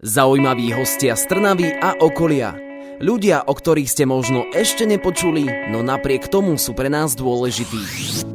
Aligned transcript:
Zaujímaví 0.00 0.72
hostia 0.72 1.12
z 1.12 1.28
Trnavy 1.28 1.76
a 1.76 1.92
okolia. 2.00 2.56
Ľudia, 3.04 3.44
o 3.44 3.52
ktorých 3.52 3.84
ste 3.84 4.08
možno 4.08 4.48
ešte 4.56 4.88
nepočuli, 4.88 5.44
no 5.68 5.84
napriek 5.84 6.24
tomu 6.24 6.56
sú 6.56 6.72
pre 6.72 6.88
nás 6.88 7.12
dôležití. 7.12 7.84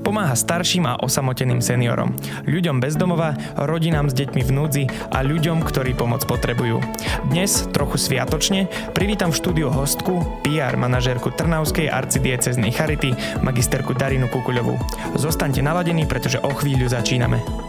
Pomáha 0.05 0.37
starším 0.37 0.85
a 0.85 1.01
osamoteným 1.01 1.65
seniorom, 1.65 2.13
ľuďom 2.45 2.77
bez 2.77 2.93
domova, 2.93 3.33
rodinám 3.57 4.13
s 4.13 4.17
deťmi 4.17 4.41
v 4.45 4.51
núdzi 4.53 4.83
a 5.09 5.25
ľuďom, 5.25 5.65
ktorí 5.65 5.97
pomoc 5.97 6.21
potrebujú. 6.29 6.85
Dnes, 7.33 7.65
trochu 7.73 7.97
sviatočne, 7.97 8.69
privítam 8.93 9.33
v 9.33 9.41
štúdiu 9.41 9.73
hostku, 9.73 10.21
PR 10.45 10.77
manažérku 10.77 11.33
Trnavskej 11.33 11.89
arcidieceznej 11.89 12.77
Charity, 12.77 13.41
magisterku 13.41 13.97
Darinu 13.97 14.29
Kukuľovú. 14.29 14.77
Zostaňte 15.17 15.65
naladení, 15.65 16.05
pretože 16.05 16.37
o 16.45 16.53
chvíľu 16.53 16.93
začíname. 16.93 17.64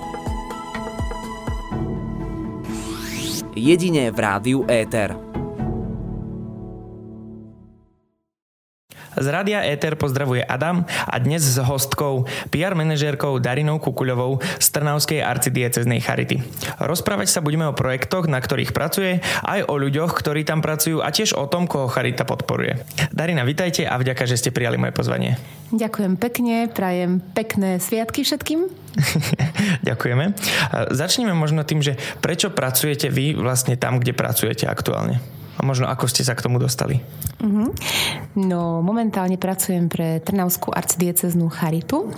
Jedine 3.57 4.11
v 4.13 4.19
rádiu 4.21 4.65
Éter. 4.69 5.26
Z 9.17 9.33
Rádia 9.33 9.65
Éter 9.65 9.97
pozdravuje 9.97 10.45
Adam 10.45 10.85
a 10.85 11.17
dnes 11.17 11.41
s 11.41 11.57
hostkou, 11.57 12.29
PR 12.53 12.77
manažérkou 12.77 13.41
Darinou 13.41 13.81
Kukuľovou 13.81 14.45
z 14.61 14.67
Trnavskej 14.77 15.25
arcidieceznej 15.25 16.05
Charity. 16.05 16.45
Rozprávať 16.77 17.33
sa 17.33 17.41
budeme 17.41 17.65
o 17.65 17.73
projektoch, 17.73 18.29
na 18.29 18.37
ktorých 18.37 18.77
pracuje, 18.77 19.25
aj 19.41 19.73
o 19.73 19.81
ľuďoch, 19.81 20.13
ktorí 20.13 20.45
tam 20.45 20.61
pracujú 20.61 21.01
a 21.01 21.09
tiež 21.09 21.33
o 21.33 21.49
tom, 21.49 21.65
koho 21.65 21.89
Charita 21.89 22.29
podporuje. 22.29 22.77
Darina, 23.09 23.49
vitajte 23.49 23.89
a 23.89 23.97
vďaka, 23.97 24.29
že 24.29 24.37
ste 24.37 24.53
prijali 24.53 24.77
moje 24.77 24.93
pozvanie. 24.93 25.41
Ďakujem 25.73 26.21
pekne, 26.21 26.69
prajem 26.69 27.25
pekné 27.33 27.81
sviatky 27.81 28.21
všetkým. 28.21 28.69
Ďakujeme. 29.89 30.37
Začneme 30.93 31.33
možno 31.33 31.65
tým, 31.65 31.81
že 31.81 31.97
prečo 32.21 32.53
pracujete 32.53 33.09
vy 33.09 33.33
vlastne 33.33 33.81
tam, 33.81 33.97
kde 33.97 34.13
pracujete 34.13 34.69
aktuálne? 34.69 35.25
A 35.57 35.65
možno 35.65 35.89
ako 35.89 36.05
ste 36.09 36.23
sa 36.23 36.37
k 36.37 36.45
tomu 36.45 36.61
dostali? 36.61 37.01
Uh-huh. 37.41 37.73
No, 38.37 38.85
momentálne 38.85 39.41
pracujem 39.41 39.89
pre 39.89 40.21
Trnavskú 40.21 40.73
arcidieceznú 40.73 41.49
Charitu 41.49 42.13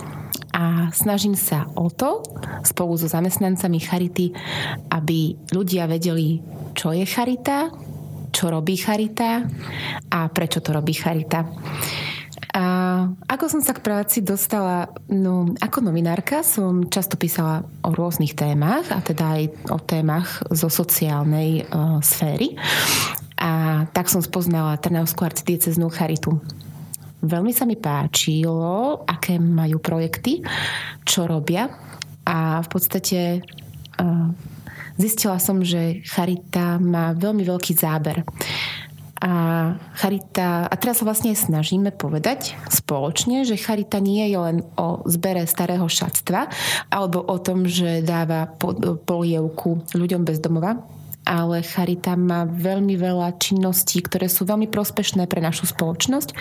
a 0.51 0.91
snažím 0.91 1.39
sa 1.39 1.71
o 1.77 1.87
to 1.87 2.19
spolu 2.67 2.99
so 2.99 3.07
zamestnancami 3.07 3.79
Charity, 3.79 4.35
aby 4.91 5.39
ľudia 5.55 5.87
vedeli, 5.87 6.43
čo 6.75 6.91
je 6.91 7.07
Charita, 7.07 7.71
čo 8.33 8.51
robí 8.51 8.75
Charita 8.75 9.45
a 10.11 10.19
prečo 10.27 10.59
to 10.59 10.75
robí 10.75 10.91
Charita. 10.91 11.47
A 12.49 12.65
ako 13.29 13.45
som 13.45 13.61
sa 13.61 13.77
k 13.77 13.85
práci 13.85 14.25
dostala, 14.25 14.89
no 15.05 15.53
ako 15.61 15.85
novinárka 15.85 16.41
som 16.41 16.89
často 16.89 17.13
písala 17.13 17.61
o 17.85 17.93
rôznych 17.93 18.33
témach 18.33 18.89
a 18.89 19.05
teda 19.05 19.37
aj 19.37 19.43
o 19.69 19.77
témach 19.77 20.41
zo 20.49 20.65
sociálnej 20.65 21.69
uh, 21.69 22.01
sféry. 22.01 22.57
A 23.39 23.83
tak 23.95 24.11
som 24.11 24.19
spoznala 24.19 24.75
Trnavskú 24.75 25.23
arcidieceznú 25.23 25.87
charitu. 25.87 26.43
Veľmi 27.23 27.55
sa 27.55 27.63
mi 27.63 27.79
páčilo, 27.79 29.03
aké 29.07 29.39
majú 29.39 29.79
projekty, 29.79 30.43
čo 31.03 31.27
robia 31.27 31.67
a 32.23 32.63
v 32.63 32.67
podstate 32.71 33.43
zistila 34.95 35.39
som, 35.39 35.63
že 35.63 36.03
Charita 36.03 36.79
má 36.79 37.11
veľmi 37.15 37.43
veľký 37.43 37.73
záber. 37.75 38.23
A 39.19 39.31
Charita, 39.99 40.71
a 40.71 40.75
teraz 40.79 41.03
sa 41.03 41.07
vlastne 41.07 41.35
snažíme 41.35 41.91
povedať 41.91 42.55
spoločne, 42.71 43.43
že 43.43 43.59
Charita 43.59 43.99
nie 43.99 44.23
je 44.31 44.39
len 44.39 44.57
o 44.79 45.03
zbere 45.03 45.43
starého 45.43 45.91
šatstva 45.91 46.47
alebo 46.87 47.19
o 47.27 47.35
tom, 47.43 47.67
že 47.67 47.99
dáva 47.99 48.47
polievku 49.03 49.83
ľuďom 49.91 50.23
bez 50.23 50.39
domova, 50.39 50.79
ale 51.29 51.61
Charita 51.61 52.17
má 52.17 52.49
veľmi 52.49 52.97
veľa 52.97 53.37
činností, 53.37 54.01
ktoré 54.01 54.25
sú 54.25 54.49
veľmi 54.49 54.65
prospešné 54.65 55.29
pre 55.29 55.45
našu 55.45 55.69
spoločnosť 55.69 56.33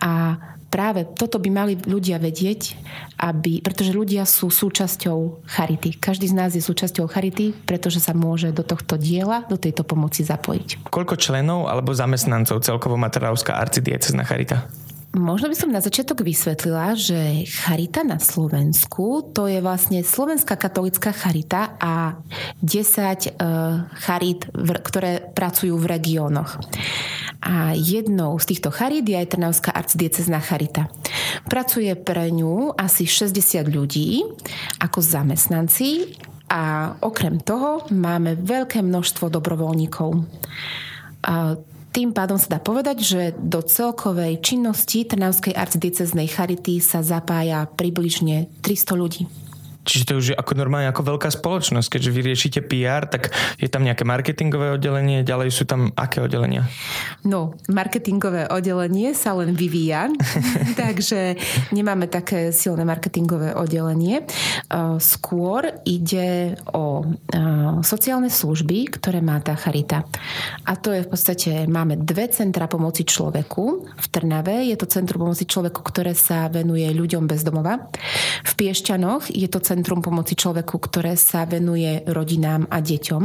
a 0.00 0.40
práve 0.72 1.04
toto 1.04 1.36
by 1.36 1.50
mali 1.52 1.74
ľudia 1.76 2.16
vedieť, 2.16 2.74
aby, 3.20 3.60
pretože 3.60 3.92
ľudia 3.94 4.24
sú 4.24 4.48
súčasťou 4.48 5.46
Charity. 5.46 6.00
Každý 6.00 6.32
z 6.32 6.34
nás 6.34 6.50
je 6.56 6.64
súčasťou 6.64 7.06
Charity, 7.06 7.52
pretože 7.68 8.02
sa 8.02 8.16
môže 8.16 8.50
do 8.50 8.66
tohto 8.66 8.98
diela, 8.98 9.46
do 9.46 9.54
tejto 9.60 9.86
pomoci 9.86 10.26
zapojiť. 10.26 10.88
Koľko 10.90 11.14
členov 11.14 11.70
alebo 11.70 11.94
zamestnancov 11.94 12.64
celkovo 12.66 12.98
má 12.98 13.12
Trnavská 13.12 13.54
arcidiecezna 13.60 14.26
Charita? 14.26 14.66
Možno 15.14 15.46
by 15.46 15.54
som 15.54 15.70
na 15.70 15.78
začiatok 15.78 16.26
vysvetlila, 16.26 16.98
že 16.98 17.46
charita 17.46 18.02
na 18.02 18.18
Slovensku 18.18 19.30
to 19.30 19.46
je 19.46 19.62
vlastne 19.62 20.02
Slovenská 20.02 20.58
katolická 20.58 21.14
charita 21.14 21.78
a 21.78 22.18
10 22.58 22.66
uh, 22.66 23.14
e, 23.22 23.30
charit, 24.02 24.42
ktoré 24.58 25.22
pracujú 25.22 25.78
v 25.78 25.86
regiónoch. 25.86 26.58
A 27.46 27.78
jednou 27.78 28.34
z 28.42 28.58
týchto 28.58 28.74
charít 28.74 29.06
je 29.06 29.14
aj 29.14 29.38
Trnavská 29.38 29.70
arcidiecezná 29.70 30.42
charita. 30.42 30.90
Pracuje 31.46 31.94
pre 31.94 32.34
ňu 32.34 32.74
asi 32.74 33.06
60 33.06 33.70
ľudí 33.70 34.26
ako 34.82 34.98
zamestnanci 34.98 36.10
a 36.50 36.90
okrem 36.98 37.38
toho 37.38 37.86
máme 37.94 38.34
veľké 38.42 38.82
množstvo 38.82 39.30
dobrovoľníkov. 39.30 40.26
Tým 41.94 42.10
pádom 42.10 42.34
sa 42.34 42.58
dá 42.58 42.58
povedať, 42.58 43.06
že 43.06 43.20
do 43.38 43.62
celkovej 43.62 44.42
činnosti 44.42 45.06
Trnavskej 45.06 45.54
arcidieceznej 45.54 46.26
charity 46.26 46.82
sa 46.82 47.06
zapája 47.06 47.70
približne 47.70 48.50
300 48.66 48.98
ľudí. 48.98 49.22
Čiže 49.84 50.04
to 50.08 50.12
už 50.16 50.26
je 50.32 50.36
ako 50.36 50.56
normálne 50.56 50.88
ako 50.88 51.14
veľká 51.14 51.28
spoločnosť, 51.28 51.88
keďže 51.92 52.10
vy 52.10 52.20
riešite 52.24 52.60
PR, 52.64 53.04
tak 53.04 53.30
je 53.60 53.68
tam 53.68 53.84
nejaké 53.84 54.08
marketingové 54.08 54.74
oddelenie, 54.74 55.20
ďalej 55.20 55.52
sú 55.52 55.68
tam 55.68 55.92
aké 55.92 56.24
oddelenia? 56.24 56.64
No, 57.28 57.54
marketingové 57.68 58.48
oddelenie 58.48 59.12
sa 59.12 59.36
len 59.36 59.52
vyvíja, 59.52 60.08
takže 60.80 61.36
nemáme 61.76 62.08
také 62.08 62.48
silné 62.50 62.88
marketingové 62.88 63.52
oddelenie. 63.52 64.24
Skôr 64.98 65.84
ide 65.84 66.56
o 66.72 67.04
sociálne 67.84 68.32
služby, 68.32 68.96
ktoré 68.96 69.20
má 69.20 69.36
tá 69.44 69.52
charita. 69.54 70.08
A 70.64 70.80
to 70.80 70.90
je 70.96 71.04
v 71.04 71.08
podstate, 71.12 71.50
máme 71.68 72.00
dve 72.00 72.32
centra 72.32 72.64
pomoci 72.64 73.04
človeku 73.04 73.64
v 73.92 74.06
Trnave. 74.08 74.64
Je 74.64 74.76
to 74.80 74.88
Centrum 74.88 75.28
pomoci 75.28 75.44
človeku, 75.44 75.84
ktoré 75.84 76.16
sa 76.16 76.48
venuje 76.48 76.86
ľuďom 76.88 77.28
bez 77.28 77.44
domova. 77.44 77.90
V 78.46 78.52
Piešťanoch 78.56 79.28
je 79.28 79.48
to 79.50 79.60
Centrum 79.60 79.73
pomoci 79.82 80.38
človeku, 80.38 80.78
ktoré 80.78 81.18
sa 81.18 81.42
venuje 81.48 82.06
rodinám 82.06 82.70
a 82.70 82.78
deťom. 82.78 83.24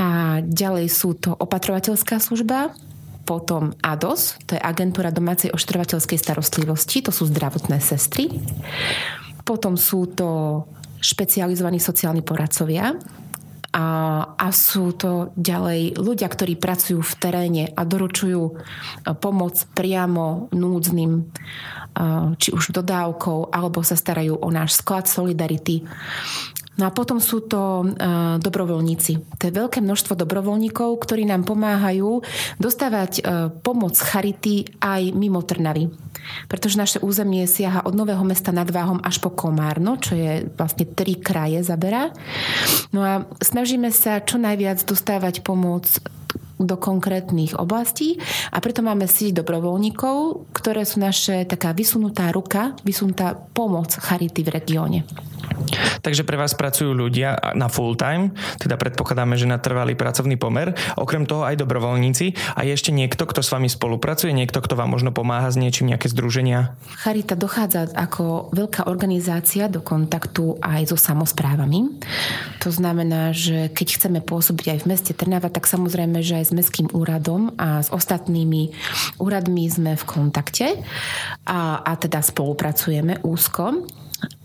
A 0.00 0.08
ďalej 0.42 0.86
sú 0.90 1.14
to 1.14 1.30
opatrovateľská 1.36 2.18
služba, 2.18 2.74
potom 3.26 3.74
ADOS, 3.82 4.38
to 4.46 4.54
je 4.54 4.62
agentúra 4.62 5.10
domácej 5.10 5.50
ošetrovateľskej 5.50 6.18
starostlivosti, 6.18 7.02
to 7.02 7.10
sú 7.10 7.26
zdravotné 7.26 7.82
sestry. 7.82 8.30
Potom 9.42 9.74
sú 9.74 10.06
to 10.14 10.62
špecializovaní 11.02 11.82
sociálni 11.82 12.22
poradcovia, 12.22 12.94
a, 13.76 13.86
a 14.40 14.48
sú 14.56 14.96
to 14.96 15.36
ďalej 15.36 16.00
ľudia, 16.00 16.32
ktorí 16.32 16.56
pracujú 16.56 17.04
v 17.04 17.14
teréne 17.20 17.64
a 17.76 17.84
doručujú 17.84 18.42
e, 18.48 18.52
pomoc 19.20 19.60
priamo 19.76 20.48
núdznym 20.56 21.28
či 22.36 22.52
už 22.52 22.76
dodávkou, 22.76 23.56
alebo 23.56 23.80
sa 23.80 23.96
starajú 23.96 24.36
o 24.36 24.48
náš 24.52 24.76
sklad 24.84 25.08
Solidarity. 25.08 25.80
No 26.76 26.84
a 26.84 26.90
potom 26.92 27.16
sú 27.16 27.40
to 27.48 27.88
uh, 27.88 28.36
dobrovoľníci. 28.36 29.40
To 29.40 29.42
je 29.48 29.52
veľké 29.52 29.80
množstvo 29.80 30.12
dobrovoľníkov, 30.12 30.92
ktorí 31.00 31.24
nám 31.24 31.48
pomáhajú 31.48 32.20
dostávať 32.60 33.12
uh, 33.24 33.48
pomoc 33.64 33.96
Charity 33.96 34.76
aj 34.76 35.16
mimo 35.16 35.40
Trnavy. 35.40 35.88
Pretože 36.46 36.80
naše 36.80 36.98
územie 37.02 37.44
siaha 37.46 37.84
od 37.84 37.94
Nového 37.94 38.22
mesta 38.22 38.54
nad 38.54 38.68
Váhom 38.70 39.02
až 39.02 39.18
po 39.18 39.32
Komárno, 39.32 39.98
čo 39.98 40.14
je 40.14 40.46
vlastne 40.54 40.86
tri 40.86 41.18
kraje 41.18 41.62
zaberá. 41.62 42.10
No 42.90 43.02
a 43.02 43.26
snažíme 43.42 43.90
sa 43.90 44.22
čo 44.22 44.38
najviac 44.40 44.82
dostávať 44.84 45.42
pomoc 45.42 45.86
do 46.56 46.76
konkrétnych 46.80 47.56
oblastí 47.56 48.16
a 48.52 48.58
preto 48.64 48.80
máme 48.80 49.04
sieť 49.04 49.44
dobrovoľníkov, 49.44 50.48
ktoré 50.56 50.88
sú 50.88 51.04
naše 51.04 51.44
taká 51.44 51.76
vysunutá 51.76 52.32
ruka, 52.32 52.72
vysunutá 52.80 53.36
pomoc 53.36 53.92
Charity 53.92 54.40
v 54.44 54.50
regióne. 54.50 55.00
Takže 56.02 56.22
pre 56.22 56.38
vás 56.38 56.54
pracujú 56.54 56.94
ľudia 56.94 57.34
na 57.58 57.66
full 57.66 57.98
time, 57.98 58.30
teda 58.62 58.78
predpokladáme, 58.78 59.34
že 59.34 59.50
na 59.50 59.58
trvalý 59.58 59.98
pracovný 59.98 60.38
pomer, 60.38 60.74
okrem 60.94 61.26
toho 61.26 61.42
aj 61.42 61.58
dobrovoľníci 61.58 62.54
a 62.54 62.62
je 62.62 62.72
ešte 62.76 62.94
niekto, 62.94 63.26
kto 63.26 63.42
s 63.42 63.50
vami 63.50 63.66
spolupracuje, 63.66 64.30
niekto, 64.30 64.62
kto 64.62 64.78
vám 64.78 64.94
možno 64.94 65.10
pomáha 65.10 65.50
s 65.50 65.58
niečím, 65.58 65.90
nejaké 65.90 66.06
združenia? 66.12 66.78
Charita 67.02 67.34
dochádza 67.34 67.90
ako 67.94 68.54
veľká 68.54 68.86
organizácia 68.86 69.66
do 69.66 69.82
kontaktu 69.82 70.62
aj 70.62 70.94
so 70.94 70.96
samozprávami. 70.98 71.98
To 72.62 72.70
znamená, 72.70 73.34
že 73.34 73.70
keď 73.74 73.86
chceme 73.98 74.20
pôsobiť 74.22 74.66
aj 74.76 74.78
v 74.82 74.88
meste 74.90 75.12
Trnava, 75.16 75.50
tak 75.50 75.66
samozrejme, 75.66 76.22
že 76.22 76.42
aj 76.42 76.45
s 76.46 76.54
mestským 76.54 76.86
úradom 76.94 77.50
a 77.58 77.82
s 77.82 77.90
ostatnými 77.90 78.70
úradmi 79.18 79.66
sme 79.66 79.98
v 79.98 80.04
kontakte 80.06 80.78
a, 81.42 81.82
a 81.82 81.92
teda 81.98 82.22
spolupracujeme 82.22 83.26
úzko. 83.26 83.82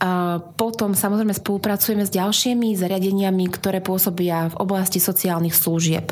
A 0.01 0.41
potom 0.59 0.91
samozrejme 0.91 1.31
spolupracujeme 1.31 2.03
s 2.03 2.11
ďalšími 2.11 2.75
zariadeniami, 2.75 3.45
ktoré 3.47 3.79
pôsobia 3.79 4.51
v 4.51 4.59
oblasti 4.59 4.99
sociálnych 4.99 5.55
služieb. 5.55 6.11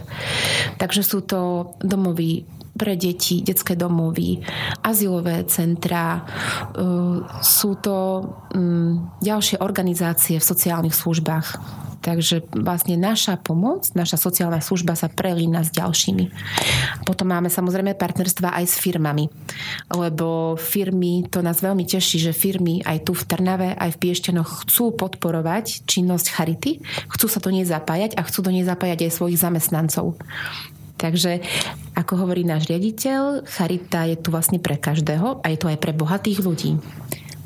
Takže 0.80 1.02
sú 1.04 1.26
to 1.28 1.74
domovy 1.84 2.48
pre 2.80 2.96
deti, 2.96 3.44
detské 3.44 3.76
domovy, 3.76 4.40
azylové 4.80 5.44
centra. 5.52 6.16
E, 6.16 6.22
sú 7.44 7.76
to 7.84 8.24
mm, 8.56 9.20
ďalšie 9.20 9.60
organizácie 9.60 10.40
v 10.40 10.48
sociálnych 10.48 10.96
službách. 10.96 11.60
Takže 12.00 12.48
vlastne 12.56 12.96
naša 12.96 13.36
pomoc, 13.36 13.92
naša 13.92 14.16
sociálna 14.16 14.64
služba 14.64 14.96
sa 14.96 15.12
prelína 15.12 15.68
s 15.68 15.76
ďalšími. 15.76 16.32
Potom 17.04 17.28
máme 17.28 17.52
samozrejme 17.52 18.00
partnerstva 18.00 18.56
aj 18.56 18.66
s 18.72 18.76
firmami, 18.80 19.28
lebo 19.92 20.56
firmy, 20.56 21.28
to 21.28 21.44
nás 21.44 21.60
veľmi 21.60 21.84
teší, 21.84 22.24
že 22.24 22.32
firmy 22.32 22.80
aj 22.88 23.04
tu 23.04 23.12
v 23.12 23.28
Trnave, 23.28 23.76
aj 23.76 24.00
v 24.00 24.00
Piešťanoch 24.00 24.64
chcú 24.64 24.96
podporovať 24.96 25.84
činnosť 25.84 26.26
Charity, 26.32 26.72
chcú 27.12 27.28
sa 27.28 27.44
do 27.44 27.52
nej 27.52 27.68
zapájať 27.68 28.16
a 28.16 28.24
chcú 28.24 28.48
do 28.48 28.52
nej 28.56 28.64
zapájať 28.64 29.04
aj 29.04 29.16
svojich 29.20 29.40
zamestnancov. 29.40 30.16
Takže, 31.00 31.40
ako 31.96 32.28
hovorí 32.28 32.44
náš 32.44 32.68
riaditeľ, 32.68 33.48
charita 33.48 34.04
je 34.04 34.20
tu 34.20 34.36
vlastne 34.36 34.60
pre 34.60 34.76
každého 34.76 35.40
a 35.40 35.48
je 35.48 35.56
to 35.56 35.72
aj 35.72 35.80
pre 35.80 35.96
bohatých 35.96 36.44
ľudí. 36.44 36.76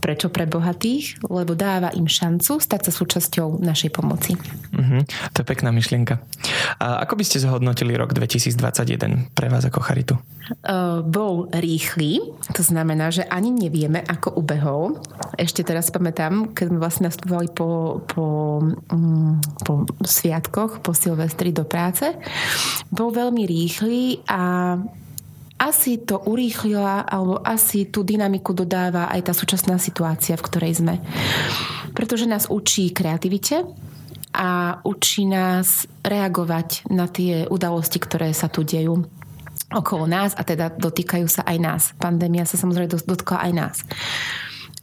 Prečo 0.03 0.27
pre 0.27 0.43
bohatých? 0.43 1.23
Lebo 1.31 1.55
dáva 1.55 1.95
im 1.95 2.11
šancu 2.11 2.59
stať 2.59 2.91
sa 2.91 2.91
súčasťou 2.91 3.63
našej 3.63 3.87
pomoci. 3.95 4.35
Uh-huh. 4.75 4.99
To 5.31 5.37
je 5.39 5.47
pekná 5.47 5.71
myšlienka. 5.71 6.19
A 6.83 7.07
ako 7.07 7.15
by 7.15 7.23
ste 7.23 7.39
zhodnotili 7.39 7.95
rok 7.95 8.11
2021 8.11 9.31
pre 9.31 9.47
vás 9.47 9.63
ako 9.63 9.79
charitu? 9.79 10.19
Uh, 10.67 10.99
bol 11.07 11.47
rýchly, 11.55 12.19
to 12.51 12.59
znamená, 12.59 13.15
že 13.15 13.23
ani 13.31 13.47
nevieme, 13.47 14.03
ako 14.03 14.35
ubehol. 14.35 14.99
Ešte 15.39 15.63
teraz 15.63 15.87
pamätám, 15.87 16.51
keď 16.51 16.65
sme 16.67 16.83
vlastne 16.83 17.07
nastupovali 17.07 17.47
po, 17.55 18.03
po, 18.03 18.25
um, 18.91 19.39
po 19.63 19.87
sviatkoch, 20.03 20.83
po 20.83 20.91
Silvestri 20.91 21.55
do 21.55 21.63
práce. 21.63 22.11
Bol 22.91 23.15
veľmi 23.15 23.47
rýchly 23.47 24.19
a 24.27 24.75
asi 25.63 26.03
to 26.03 26.19
urýchlila 26.19 27.07
alebo 27.07 27.39
asi 27.39 27.87
tú 27.87 28.03
dynamiku 28.03 28.51
dodáva 28.51 29.07
aj 29.07 29.31
tá 29.31 29.33
súčasná 29.33 29.79
situácia, 29.79 30.35
v 30.35 30.43
ktorej 30.43 30.83
sme. 30.83 30.99
Pretože 31.95 32.27
nás 32.27 32.51
učí 32.51 32.91
kreativite 32.91 33.63
a 34.35 34.81
učí 34.83 35.23
nás 35.23 35.87
reagovať 36.03 36.91
na 36.91 37.07
tie 37.07 37.47
udalosti, 37.47 38.03
ktoré 38.03 38.35
sa 38.35 38.51
tu 38.51 38.67
dejú 38.67 39.07
okolo 39.73 40.05
nás 40.05 40.35
a 40.37 40.43
teda 40.43 40.69
dotýkajú 40.75 41.25
sa 41.31 41.41
aj 41.47 41.57
nás. 41.57 41.81
Pandémia 41.97 42.43
sa 42.43 42.59
samozrejme 42.59 42.93
dotkla 43.07 43.47
aj 43.49 43.51
nás. 43.55 43.75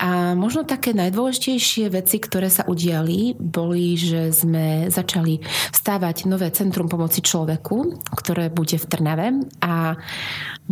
A 0.00 0.32
možno 0.32 0.64
také 0.64 0.97
najdôležitejšie 0.97 1.93
veci, 1.93 2.17
ktoré 2.17 2.49
sa 2.49 2.64
udiali, 2.64 3.37
boli, 3.37 4.00
že 4.00 4.32
sme 4.32 4.88
začali 4.88 5.44
stávať 5.76 6.25
nové 6.25 6.49
centrum 6.56 6.88
pomoci 6.88 7.20
človeku, 7.20 8.00
ktoré 8.17 8.49
bude 8.49 8.81
v 8.81 8.88
Trnave 8.88 9.29
a 9.61 10.00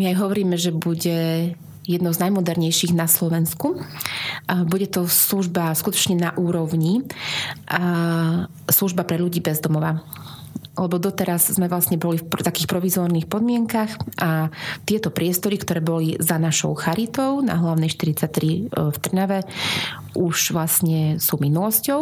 my 0.00 0.02
aj 0.08 0.16
hovoríme, 0.16 0.56
že 0.56 0.72
bude 0.72 1.52
jedno 1.88 2.12
z 2.12 2.20
najmodernejších 2.24 2.92
na 2.92 3.08
Slovensku. 3.08 3.80
Bude 4.68 4.88
to 4.88 5.08
služba 5.08 5.72
skutočne 5.72 6.20
na 6.20 6.30
úrovni, 6.36 7.04
služba 8.68 9.08
pre 9.08 9.16
ľudí 9.16 9.40
bez 9.40 9.60
domova 9.60 10.04
lebo 10.78 11.02
doteraz 11.02 11.50
sme 11.50 11.66
vlastne 11.66 11.98
boli 11.98 12.22
v 12.22 12.42
takých 12.46 12.70
provizórnych 12.70 13.26
podmienkach 13.26 13.98
a 14.22 14.48
tieto 14.86 15.10
priestory, 15.10 15.58
ktoré 15.58 15.82
boli 15.82 16.14
za 16.22 16.38
našou 16.38 16.78
charitou 16.78 17.42
na 17.42 17.58
hlavnej 17.58 17.90
43 17.90 18.24
e, 18.24 18.90
v 18.94 18.96
Trnave, 19.02 19.42
už 20.14 20.54
vlastne 20.54 21.18
sú 21.18 21.36
minulosťou 21.42 22.00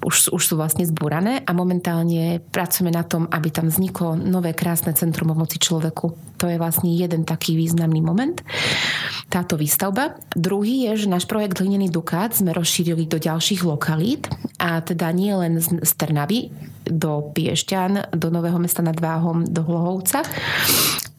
už, 0.00 0.32
už 0.32 0.42
sú 0.42 0.54
vlastne 0.56 0.88
zbúrané 0.88 1.44
a 1.44 1.52
momentálne 1.52 2.40
pracujeme 2.40 2.88
na 2.88 3.04
tom, 3.04 3.28
aby 3.28 3.52
tam 3.52 3.68
vzniklo 3.68 4.16
nové 4.16 4.56
krásne 4.56 4.96
centrum 4.96 5.28
pomoci 5.28 5.60
človeku. 5.60 6.40
To 6.40 6.48
je 6.48 6.56
vlastne 6.56 6.88
jeden 6.88 7.28
taký 7.28 7.52
významný 7.52 8.00
moment, 8.00 8.40
táto 9.30 9.54
výstavba. 9.54 10.18
Druhý 10.34 10.90
je, 10.90 11.06
že 11.06 11.12
náš 11.12 11.30
projekt 11.30 11.62
Hlinený 11.62 11.94
Dukát 11.94 12.34
sme 12.34 12.50
rozšírili 12.50 13.06
do 13.06 13.22
ďalších 13.22 13.62
lokalít 13.62 14.26
a 14.58 14.82
teda 14.82 15.14
nie 15.14 15.30
len 15.30 15.62
z 15.62 15.92
Trnavy 15.94 16.50
do 16.82 17.30
Piešťan, 17.30 18.10
do 18.18 18.28
Nového 18.34 18.58
mesta 18.58 18.82
nad 18.82 18.98
Váhom, 18.98 19.46
do 19.46 19.62
Hlohovca, 19.62 20.26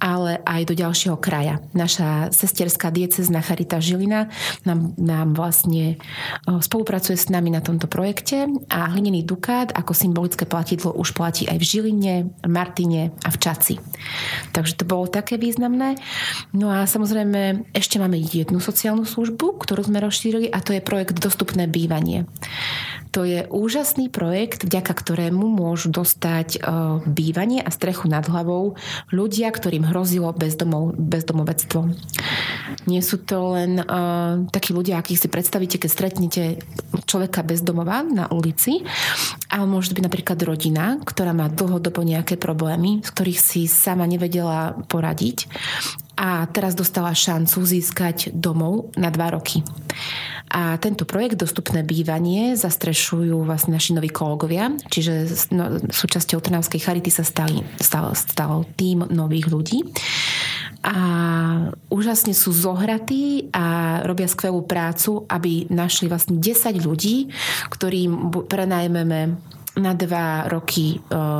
ale 0.02 0.42
aj 0.42 0.62
do 0.66 0.74
ďalšieho 0.74 1.22
kraja. 1.22 1.62
Naša 1.78 2.34
sesterská 2.34 2.90
diecezna 2.90 3.46
Charita 3.46 3.78
Žilina 3.78 4.34
nám, 4.66 4.98
nám 4.98 5.38
vlastne 5.38 6.02
spolupracuje 6.50 7.14
s 7.14 7.30
nami 7.30 7.54
na 7.54 7.62
tomto 7.62 7.86
projekte 7.86 8.50
a 8.74 8.90
hlinený 8.90 9.22
dukát 9.22 9.70
ako 9.78 9.94
symbolické 9.94 10.50
platidlo 10.50 10.98
už 10.98 11.14
platí 11.14 11.46
aj 11.46 11.62
v 11.62 11.68
Žiline, 11.70 12.16
Martine 12.50 13.14
a 13.22 13.30
v 13.30 13.38
Čaci. 13.38 13.78
Takže 14.50 14.82
to 14.82 14.90
bolo 14.90 15.06
také 15.06 15.38
významné. 15.38 16.02
No 16.58 16.74
a 16.74 16.90
samozrejme 16.90 17.70
ešte 17.78 18.01
máme 18.02 18.18
jednu 18.18 18.58
sociálnu 18.58 19.06
službu, 19.06 19.62
ktorú 19.62 19.86
sme 19.86 20.02
rozšírili 20.02 20.50
a 20.50 20.58
to 20.58 20.74
je 20.74 20.82
projekt 20.82 21.22
Dostupné 21.22 21.70
bývanie. 21.70 22.26
To 23.12 23.28
je 23.28 23.44
úžasný 23.52 24.08
projekt, 24.08 24.64
vďaka 24.64 24.96
ktorému 24.96 25.44
môžu 25.52 25.92
dostať 25.92 26.48
e, 26.56 26.60
bývanie 27.04 27.60
a 27.60 27.68
strechu 27.68 28.08
nad 28.08 28.24
hlavou 28.24 28.80
ľudia, 29.12 29.52
ktorým 29.52 29.84
hrozilo 29.84 30.32
bezdomov, 30.32 30.96
bezdomovectvo. 30.96 31.92
Nie 32.88 33.04
sú 33.04 33.20
to 33.22 33.54
len 33.54 33.84
uh, 33.84 34.48
takí 34.50 34.72
ľudia, 34.72 34.98
akých 34.98 35.28
si 35.28 35.28
predstavíte, 35.28 35.78
keď 35.78 35.90
stretnete 35.92 36.44
človeka 37.04 37.44
bezdomova 37.44 38.02
na 38.02 38.32
ulici, 38.32 38.82
ale 39.52 39.68
môže 39.68 39.92
byť 39.92 40.04
napríklad 40.08 40.40
rodina, 40.42 40.98
ktorá 41.04 41.36
má 41.36 41.52
dlhodobo 41.52 42.02
nejaké 42.02 42.40
problémy, 42.40 43.04
z 43.04 43.10
ktorých 43.12 43.40
si 43.44 43.62
sama 43.68 44.08
nevedela 44.08 44.74
poradiť 44.88 45.52
a 46.22 46.46
teraz 46.46 46.78
dostala 46.78 47.18
šancu 47.18 47.66
získať 47.66 48.30
domov 48.30 48.94
na 48.94 49.10
dva 49.10 49.34
roky. 49.34 49.66
A 50.52 50.76
tento 50.78 51.08
projekt 51.08 51.40
Dostupné 51.40 51.82
bývanie 51.82 52.60
zastrešujú 52.60 53.48
vlastne 53.48 53.74
naši 53.74 53.96
noví 53.96 54.12
kolegovia, 54.12 54.70
čiže 54.92 55.32
no, 55.56 55.80
súčasťou 55.90 56.44
Trnavskej 56.44 56.84
charity 56.84 57.10
sa 57.10 57.24
stali, 57.24 57.64
stal, 57.80 58.14
stal 58.14 58.68
tým 58.76 59.08
nových 59.10 59.48
ľudí. 59.48 59.80
A 60.84 60.98
úžasne 61.88 62.36
sú 62.36 62.52
zohratí 62.52 63.48
a 63.56 64.02
robia 64.04 64.28
skvelú 64.28 64.66
prácu, 64.68 65.24
aby 65.32 65.72
našli 65.72 66.12
vlastne 66.12 66.38
10 66.38 66.84
ľudí, 66.84 67.32
ktorým 67.72 68.34
prenajmeme 68.46 69.40
na 69.80 69.96
dva 69.96 70.52
roky 70.52 70.96
e, 70.96 70.98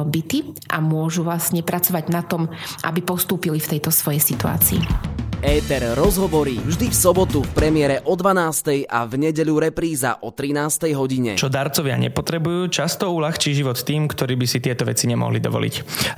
byty 0.08 0.40
a 0.72 0.80
môžu 0.80 1.28
vlastne 1.28 1.60
pracovať 1.66 2.06
na 2.08 2.24
tom, 2.24 2.48
aby 2.88 3.04
postúpili 3.04 3.60
v 3.60 3.78
tejto 3.78 3.92
svojej 3.92 4.24
situácii. 4.24 5.21
Éter 5.44 5.84
rozhovorí 6.00 6.64
vždy 6.64 6.88
v 6.88 6.96
sobotu 6.96 7.44
v 7.44 7.52
premiére 7.52 8.00
o 8.08 8.16
12. 8.16 8.88
a 8.88 9.04
v 9.04 9.14
nedeľu 9.28 9.68
repríza 9.68 10.16
o 10.24 10.32
13. 10.32 10.96
hodine. 10.96 11.36
Čo 11.36 11.52
darcovia 11.52 12.00
nepotrebujú, 12.00 12.72
často 12.72 13.12
uľahčí 13.12 13.52
život 13.52 13.76
tým, 13.76 14.08
ktorí 14.08 14.40
by 14.40 14.48
si 14.48 14.64
tieto 14.64 14.88
veci 14.88 15.12
nemohli 15.12 15.44
dovoliť. 15.44 15.74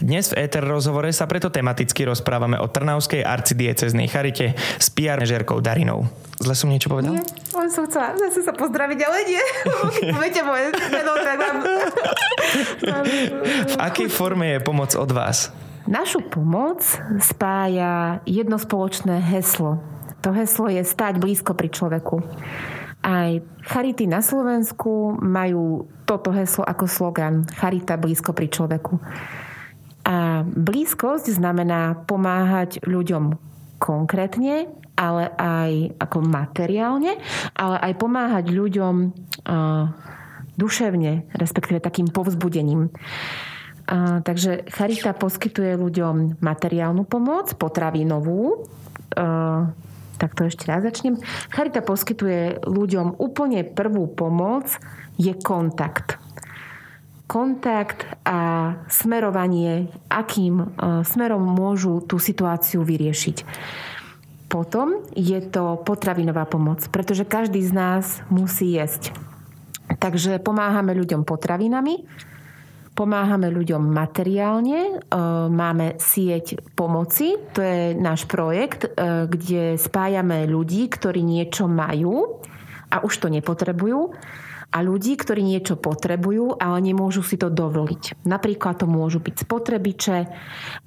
Dnes 0.05 0.29
v 0.29 0.45
Éter 0.45 0.61
rozhovore 0.61 1.09
sa 1.09 1.25
preto 1.25 1.49
tematicky 1.49 2.05
rozprávame 2.05 2.61
o 2.61 2.69
Trnavskej 2.69 3.25
arcidieceznej 3.25 4.05
charite 4.11 4.53
s 4.77 4.93
PR 4.93 5.23
manažérkou 5.23 5.63
Darinou. 5.63 6.03
Zle 6.43 6.51
som 6.51 6.67
niečo 6.67 6.91
povedal? 6.91 7.15
Nie, 7.15 7.23
on 7.55 7.71
som 7.71 7.87
chcela 7.87 8.11
zase 8.19 8.43
sa 8.43 8.51
pozdraviť, 8.51 8.99
ale 9.07 9.17
nie. 9.23 9.43
Viete 10.19 10.43
moje 10.43 10.75
meno, 10.91 11.15
tak 11.15 11.37
vám... 11.39 11.57
v 13.71 13.75
akej 13.79 14.11
forme 14.11 14.51
je 14.51 14.59
pomoc 14.59 14.91
od 14.99 15.07
vás? 15.15 15.47
Našu 15.83 16.23
pomoc 16.23 16.79
spája 17.19 18.23
jedno 18.23 18.55
spoločné 18.55 19.19
heslo. 19.19 19.83
To 20.23 20.31
heslo 20.31 20.71
je 20.71 20.79
stať 20.79 21.19
blízko 21.19 21.51
pri 21.59 21.67
človeku. 21.67 22.23
Aj 23.03 23.35
Charity 23.67 24.07
na 24.07 24.23
Slovensku 24.23 25.19
majú 25.19 25.91
toto 26.07 26.31
heslo 26.31 26.63
ako 26.63 26.87
slogan 26.87 27.43
Charita 27.59 27.99
blízko 27.99 28.31
pri 28.31 28.47
človeku. 28.47 28.95
A 30.07 30.47
blízkosť 30.47 31.35
znamená 31.35 31.99
pomáhať 32.07 32.79
ľuďom 32.87 33.35
konkrétne, 33.75 34.71
ale 34.95 35.27
aj 35.35 35.99
ako 35.99 36.17
materiálne, 36.23 37.19
ale 37.59 37.75
aj 37.83 37.93
pomáhať 37.99 38.45
ľuďom 38.55 38.95
uh, 39.03 39.85
duševne, 40.55 41.33
respektíve 41.35 41.83
takým 41.83 42.07
povzbudením. 42.07 42.87
Takže 43.87 44.71
Charita 44.71 45.11
poskytuje 45.11 45.75
ľuďom 45.75 46.39
materiálnu 46.39 47.03
pomoc, 47.03 47.51
potravinovú. 47.59 48.63
A, 49.19 49.67
tak 50.17 50.39
to 50.39 50.47
ešte 50.47 50.69
raz 50.71 50.87
začnem. 50.87 51.19
Charita 51.51 51.83
poskytuje 51.83 52.63
ľuďom 52.63 53.19
úplne 53.19 53.67
prvú 53.67 54.07
pomoc, 54.07 54.71
je 55.19 55.35
kontakt. 55.35 56.15
Kontakt 57.27 58.07
a 58.23 58.71
smerovanie, 58.87 59.91
akým 60.07 60.75
smerom 61.03 61.43
môžu 61.43 61.99
tú 62.05 62.21
situáciu 62.21 62.85
vyriešiť 62.87 63.37
potom 64.53 65.01
je 65.17 65.41
to 65.49 65.81
potravinová 65.81 66.45
pomoc, 66.45 66.85
pretože 66.93 67.25
každý 67.25 67.57
z 67.65 67.73
nás 67.73 68.21
musí 68.29 68.77
jesť. 68.77 69.09
Takže 69.97 70.37
pomáhame 70.37 70.93
ľuďom 70.93 71.25
potravinami, 71.25 72.05
pomáhame 72.93 73.49
ľuďom 73.49 73.81
materiálne, 73.89 74.79
e, 74.85 74.93
máme 75.49 75.97
sieť 75.97 76.61
pomoci, 76.77 77.35
to 77.51 77.59
je 77.59 77.97
náš 77.97 78.29
projekt, 78.29 78.85
e, 78.85 78.89
kde 79.25 79.81
spájame 79.81 80.45
ľudí, 80.45 80.87
ktorí 80.87 81.25
niečo 81.25 81.65
majú 81.65 82.41
a 82.93 83.01
už 83.01 83.13
to 83.25 83.27
nepotrebujú 83.33 84.13
a 84.73 84.77
ľudí, 84.81 85.13
ktorí 85.17 85.45
niečo 85.45 85.77
potrebujú, 85.77 86.57
ale 86.57 86.77
nemôžu 86.81 87.21
si 87.21 87.37
to 87.37 87.53
dovoliť. 87.53 88.25
Napríklad 88.25 88.81
to 88.81 88.89
môžu 88.89 89.21
byť 89.21 89.45
spotrebiče, 89.45 90.17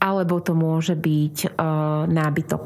alebo 0.03 0.43
to 0.43 0.55
môže 0.55 0.99
byť 0.99 1.37
e, 1.45 1.49
nábytok. 2.11 2.65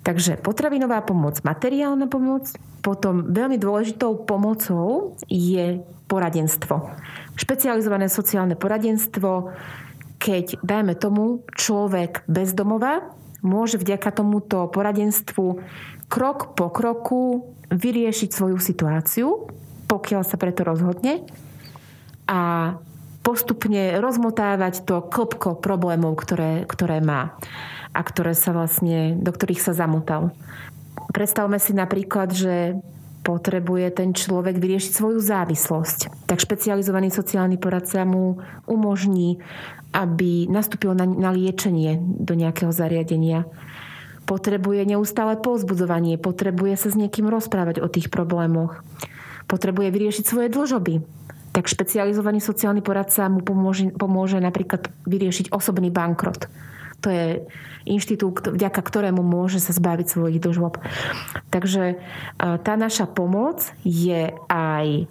Takže 0.00 0.40
potravinová 0.40 1.04
pomoc, 1.04 1.38
materiálna 1.44 2.08
pomoc, 2.08 2.48
potom 2.80 3.28
veľmi 3.28 3.60
dôležitou 3.60 4.24
pomocou 4.24 5.12
je 5.28 5.84
poradenstvo. 6.10 6.90
Špecializované 7.38 8.10
sociálne 8.10 8.58
poradenstvo, 8.58 9.54
keď, 10.18 10.58
dajme 10.60 10.98
tomu, 10.98 11.46
človek 11.54 12.26
bez 12.26 12.52
domova 12.52 13.14
môže 13.40 13.80
vďaka 13.80 14.10
tomuto 14.12 14.68
poradenstvu 14.68 15.62
krok 16.10 16.58
po 16.58 16.68
kroku 16.68 17.54
vyriešiť 17.70 18.28
svoju 18.34 18.58
situáciu, 18.58 19.48
pokiaľ 19.86 20.22
sa 20.26 20.36
preto 20.36 20.66
rozhodne 20.66 21.22
a 22.26 22.74
postupne 23.24 23.96
rozmotávať 24.02 24.84
to 24.84 25.06
klopko 25.06 25.56
problémov, 25.56 26.18
ktoré, 26.18 26.66
ktoré 26.66 26.98
má 27.00 27.38
a 27.94 28.00
ktoré 28.02 28.34
sa 28.34 28.50
vlastne, 28.54 29.16
do 29.18 29.30
ktorých 29.30 29.62
sa 29.62 29.72
zamotal. 29.72 30.34
Predstavme 31.10 31.58
si 31.58 31.74
napríklad, 31.74 32.34
že 32.34 32.78
potrebuje 33.20 33.86
ten 33.92 34.10
človek 34.16 34.56
vyriešiť 34.56 34.92
svoju 34.96 35.20
závislosť. 35.20 36.26
Tak 36.26 36.40
špecializovaný 36.40 37.12
sociálny 37.12 37.60
poradca 37.60 38.02
mu 38.08 38.40
umožní, 38.64 39.38
aby 39.92 40.48
nastúpil 40.48 40.96
na, 40.96 41.04
na 41.04 41.30
liečenie 41.34 42.00
do 42.00 42.32
nejakého 42.32 42.72
zariadenia. 42.72 43.44
Potrebuje 44.24 44.86
neustále 44.86 45.34
povzbudzovanie, 45.36 46.16
potrebuje 46.16 46.74
sa 46.78 46.88
s 46.88 46.96
niekým 46.96 47.26
rozprávať 47.26 47.82
o 47.82 47.90
tých 47.90 48.08
problémoch. 48.08 48.80
Potrebuje 49.50 49.90
vyriešiť 49.90 50.24
svoje 50.24 50.48
dlžoby. 50.48 51.02
Tak 51.50 51.66
špecializovaný 51.66 52.38
sociálny 52.38 52.78
poradca 52.78 53.26
mu 53.26 53.42
pomôže, 53.42 53.90
pomôže 53.90 54.38
napríklad 54.38 54.86
vyriešiť 55.02 55.50
osobný 55.50 55.90
bankrot 55.90 56.46
to 57.00 57.08
je 57.08 57.26
inštitút, 57.88 58.44
vďaka 58.44 58.80
ktorému 58.80 59.24
môže 59.24 59.58
sa 59.58 59.72
zbaviť 59.72 60.06
svojich 60.06 60.38
dlžob. 60.38 60.78
Takže 61.48 61.84
e, 61.92 61.96
tá 62.38 62.74
naša 62.76 63.08
pomoc 63.08 63.72
je 63.82 64.30
aj 64.52 64.86
e, 64.86 65.04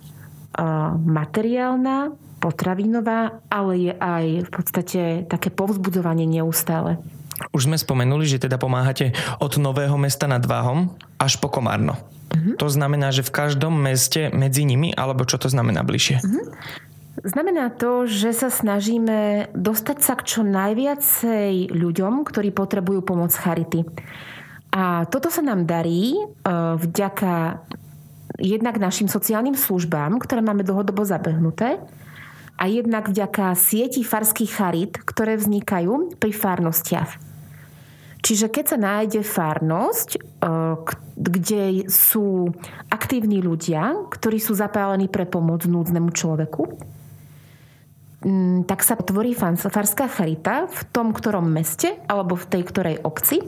materiálna, 1.04 2.14
potravinová, 2.40 3.44
ale 3.52 3.92
je 3.92 3.94
aj 4.00 4.26
v 4.48 4.50
podstate 4.50 5.02
také 5.28 5.52
povzbudzovanie 5.52 6.24
neustále. 6.24 6.98
Už 7.52 7.68
sme 7.68 7.80
spomenuli, 7.80 8.28
že 8.28 8.40
teda 8.40 8.60
pomáhate 8.60 9.16
od 9.40 9.60
Nového 9.60 9.96
mesta 9.96 10.28
nad 10.28 10.44
Váhom 10.44 10.92
až 11.20 11.40
po 11.40 11.48
Komárno. 11.48 11.96
Uh-huh. 11.96 12.56
To 12.60 12.68
znamená, 12.68 13.16
že 13.16 13.24
v 13.24 13.32
každom 13.32 13.74
meste 13.74 14.28
medzi 14.32 14.68
nimi, 14.68 14.92
alebo 14.92 15.24
čo 15.24 15.40
to 15.40 15.48
znamená 15.48 15.84
bližšie? 15.88 16.20
Uh-huh. 16.20 16.46
Znamená 17.20 17.68
to, 17.76 18.08
že 18.08 18.32
sa 18.32 18.48
snažíme 18.48 19.52
dostať 19.52 19.98
sa 20.00 20.14
k 20.16 20.22
čo 20.24 20.42
najviacej 20.48 21.76
ľuďom, 21.76 22.24
ktorí 22.24 22.56
potrebujú 22.56 23.04
pomoc 23.04 23.36
charity. 23.36 23.84
A 24.72 25.04
toto 25.10 25.28
sa 25.28 25.44
nám 25.44 25.68
darí 25.68 26.16
e, 26.16 26.24
vďaka 26.80 27.66
jednak 28.40 28.80
našim 28.80 29.12
sociálnym 29.12 29.58
službám, 29.58 30.22
ktoré 30.22 30.40
máme 30.40 30.64
dlhodobo 30.64 31.04
zabehnuté, 31.04 31.82
a 32.60 32.68
jednak 32.68 33.08
vďaka 33.08 33.56
sieti 33.56 34.04
farských 34.04 34.52
charit, 34.52 34.94
ktoré 35.00 35.40
vznikajú 35.40 36.20
pri 36.20 36.32
farnostiach. 36.36 37.12
Čiže 38.20 38.52
keď 38.52 38.66
sa 38.68 38.78
nájde 38.78 39.24
farnosť, 39.24 40.10
e, 40.16 40.20
kde 41.16 41.88
sú 41.88 42.52
aktívni 42.92 43.40
ľudia, 43.40 43.96
ktorí 44.12 44.44
sú 44.44 44.60
zapálení 44.60 45.08
pre 45.08 45.24
pomoc 45.24 45.64
núdznemu 45.64 46.12
človeku, 46.12 46.64
tak 48.68 48.84
sa 48.84 49.00
tvorí 49.00 49.32
farská 49.32 50.12
charita 50.12 50.68
v 50.68 50.80
tom 50.92 51.16
ktorom 51.16 51.48
meste 51.48 51.96
alebo 52.12 52.36
v 52.36 52.50
tej 52.52 52.64
ktorej 52.68 52.96
obci. 53.00 53.40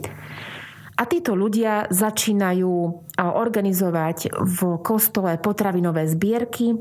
A 1.02 1.10
títo 1.10 1.34
ľudia 1.34 1.90
začínajú 1.90 2.74
organizovať 3.18 4.38
v 4.38 4.60
kostole 4.86 5.34
potravinové 5.42 6.06
zbierky, 6.06 6.78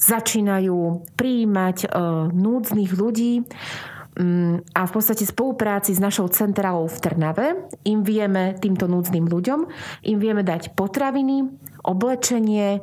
začínajú 0.00 0.78
prijímať 1.20 1.76
núdznych 2.32 2.90
ľudí 2.96 3.44
mm, 4.16 4.72
a 4.72 4.80
v 4.88 4.92
podstate 4.94 5.28
spolupráci 5.28 5.92
s 5.92 6.00
našou 6.00 6.32
centrálou 6.32 6.88
v 6.88 6.96
Trnave 6.96 7.46
im 7.84 8.00
vieme, 8.00 8.56
týmto 8.56 8.88
núdznym 8.88 9.28
ľuďom, 9.28 9.68
im 10.08 10.18
vieme 10.18 10.40
dať 10.40 10.72
potraviny, 10.72 11.44
oblečenie 11.84 12.82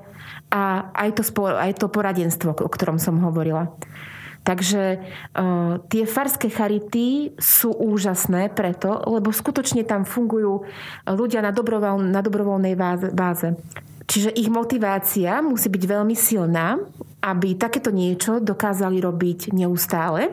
a 0.52 0.92
aj 0.96 1.10
to, 1.20 1.24
aj 1.44 1.72
to 1.78 1.88
poradenstvo, 1.92 2.56
o 2.56 2.70
ktorom 2.70 2.98
som 2.98 3.20
hovorila. 3.22 3.72
Takže 4.48 4.84
uh, 4.96 5.84
tie 5.92 6.08
farské 6.08 6.48
charity 6.48 7.36
sú 7.36 7.76
úžasné 7.76 8.56
preto, 8.56 9.04
lebo 9.04 9.36
skutočne 9.36 9.84
tam 9.84 10.08
fungujú 10.08 10.64
ľudia 11.04 11.44
na, 11.44 11.52
dobrovoľ, 11.52 12.00
na 12.00 12.24
dobrovoľnej 12.24 12.76
báze. 13.12 13.60
Čiže 14.08 14.32
ich 14.40 14.48
motivácia 14.48 15.44
musí 15.44 15.68
byť 15.68 15.84
veľmi 15.84 16.16
silná, 16.16 16.80
aby 17.20 17.60
takéto 17.60 17.92
niečo 17.92 18.40
dokázali 18.40 19.04
robiť 19.04 19.52
neustále. 19.52 20.32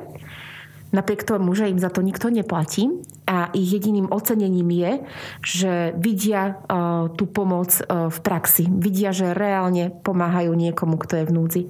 Napriek 0.94 1.26
tomu, 1.26 1.50
že 1.58 1.66
im 1.66 1.82
za 1.82 1.90
to 1.90 1.98
nikto 1.98 2.30
neplatí 2.30 2.86
a 3.24 3.48
ich 3.56 3.72
jediným 3.72 4.12
ocenením 4.12 4.68
je, 4.68 4.92
že 5.40 5.72
vidia 5.96 6.60
uh, 6.60 7.08
tú 7.16 7.24
pomoc 7.24 7.72
uh, 7.80 8.12
v 8.12 8.18
praxi. 8.20 8.68
Vidia, 8.68 9.16
že 9.16 9.32
reálne 9.32 9.88
pomáhajú 9.90 10.52
niekomu, 10.52 11.00
kto 11.00 11.20
je 11.20 11.28
v 11.28 11.34
núdzi. 11.34 11.62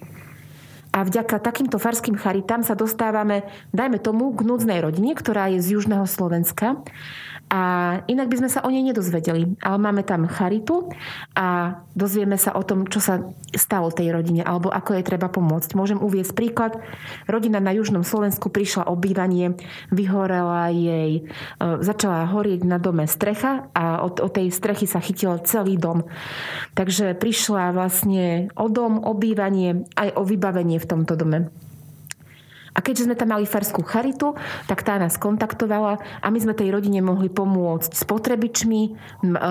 A 0.94 1.02
vďaka 1.02 1.42
takýmto 1.42 1.82
farským 1.82 2.14
charitám 2.14 2.62
sa 2.62 2.78
dostávame, 2.78 3.42
dajme 3.74 3.98
tomu, 3.98 4.30
k 4.30 4.46
núdznej 4.46 4.78
rodine, 4.78 5.18
ktorá 5.18 5.50
je 5.50 5.58
z 5.58 5.74
južného 5.74 6.06
Slovenska 6.06 6.78
a 7.52 7.60
inak 8.08 8.32
by 8.32 8.36
sme 8.40 8.50
sa 8.50 8.64
o 8.64 8.72
nej 8.72 8.82
nedozvedeli. 8.82 9.60
Ale 9.60 9.76
máme 9.78 10.02
tam 10.02 10.26
charitu 10.26 10.90
a 11.36 11.78
dozvieme 11.92 12.40
sa 12.40 12.56
o 12.56 12.62
tom, 12.64 12.88
čo 12.88 12.98
sa 12.98 13.20
stalo 13.54 13.92
tej 13.92 14.10
rodine 14.10 14.42
alebo 14.42 14.72
ako 14.72 14.96
jej 14.98 15.04
treba 15.04 15.28
pomôcť. 15.28 15.76
Môžem 15.76 16.00
uviezť 16.00 16.32
príklad. 16.34 16.80
Rodina 17.28 17.60
na 17.60 17.70
južnom 17.76 18.02
Slovensku 18.02 18.48
prišla 18.48 18.88
o 18.90 18.98
bývanie, 18.98 19.54
vyhorela 19.92 20.72
jej, 20.72 21.22
e, 21.22 21.62
začala 21.84 22.26
horieť 22.28 22.64
na 22.66 22.80
dome 22.80 23.06
strecha 23.06 23.70
a 23.76 24.02
od, 24.02 24.18
od 24.18 24.32
tej 24.32 24.50
strechy 24.50 24.88
sa 24.88 24.98
chytil 24.98 25.38
celý 25.44 25.76
dom. 25.76 26.08
Takže 26.74 27.14
prišla 27.14 27.76
vlastne 27.76 28.50
o 28.58 28.66
dom, 28.66 29.00
o 29.00 29.12
bývanie, 29.14 29.86
aj 29.94 30.16
o 30.16 30.22
vybavenie 30.26 30.80
v 30.80 30.88
tomto 30.88 31.14
dome. 31.14 31.52
A 32.74 32.82
keďže 32.82 33.06
sme 33.06 33.14
tam 33.14 33.30
mali 33.30 33.46
farskú 33.46 33.86
charitu, 33.86 34.34
tak 34.66 34.82
tá 34.82 34.98
nás 34.98 35.14
kontaktovala 35.14 36.02
a 36.18 36.26
my 36.26 36.38
sme 36.42 36.58
tej 36.58 36.74
rodine 36.74 36.98
mohli 36.98 37.30
pomôcť 37.30 37.94
s 37.94 38.02
potrebičmi, 38.02 38.98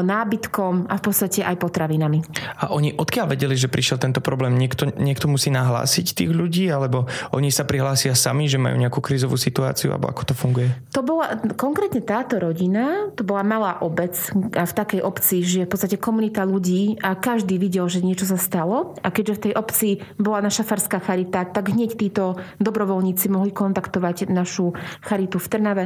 nábytkom 0.04 0.92
a 0.92 1.00
v 1.00 1.04
podstate 1.08 1.40
aj 1.40 1.56
potravinami. 1.56 2.20
A 2.60 2.76
oni 2.76 2.92
odkiaľ 3.00 3.32
vedeli, 3.32 3.56
že 3.56 3.72
prišiel 3.72 3.96
tento 3.96 4.20
problém? 4.20 4.60
Niekto, 4.60 4.92
niekto 5.00 5.32
musí 5.32 5.48
nahlásiť 5.48 6.20
tých 6.20 6.32
ľudí, 6.36 6.68
alebo 6.68 7.08
oni 7.32 7.48
sa 7.48 7.64
prihlásia 7.64 8.12
sami, 8.12 8.52
že 8.52 8.60
majú 8.60 8.76
nejakú 8.76 9.00
krizovú 9.00 9.40
situáciu, 9.40 9.96
alebo 9.96 10.12
ako 10.12 10.22
to 10.28 10.34
funguje? 10.36 10.68
To 10.92 11.00
bola 11.00 11.40
konkrétne 11.56 12.04
táto 12.04 12.44
rodina, 12.44 13.08
to 13.16 13.24
bola 13.24 13.48
malá 13.48 13.80
obec 13.80 14.20
a 14.52 14.68
v 14.68 14.74
takej 14.76 15.00
obci 15.00 15.48
žije 15.48 15.64
v 15.64 15.72
podstate 15.72 15.96
komunita 15.96 16.44
ľudí 16.44 17.00
a 17.00 17.16
každý 17.16 17.56
videl, 17.56 17.88
že 17.88 18.04
niečo 18.04 18.28
sa 18.28 18.36
stalo 18.36 19.00
a 19.00 19.08
keďže 19.08 19.34
v 19.40 19.44
tej 19.48 19.54
obci 19.56 19.90
bola 20.20 20.44
naša 20.44 20.68
farská 20.68 21.00
charita, 21.00 21.48
tak 21.48 21.72
hneď 21.72 21.96
títo 21.96 22.36
dobrovoľníci 22.60 23.13
dobrovoľníci 23.14 23.30
mohli 23.30 23.52
kontaktovať 23.54 24.34
našu 24.34 24.74
charitu 25.06 25.38
v 25.38 25.48
Trnave 25.48 25.86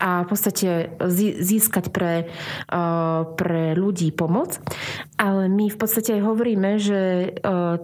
a 0.00 0.24
v 0.24 0.26
podstate 0.26 0.96
získať 1.38 1.92
pre, 1.92 2.26
pre 3.36 3.62
ľudí 3.76 4.10
pomoc. 4.16 4.56
Ale 5.20 5.52
my 5.52 5.68
v 5.68 5.76
podstate 5.76 6.16
aj 6.18 6.22
hovoríme, 6.24 6.80
že 6.80 7.00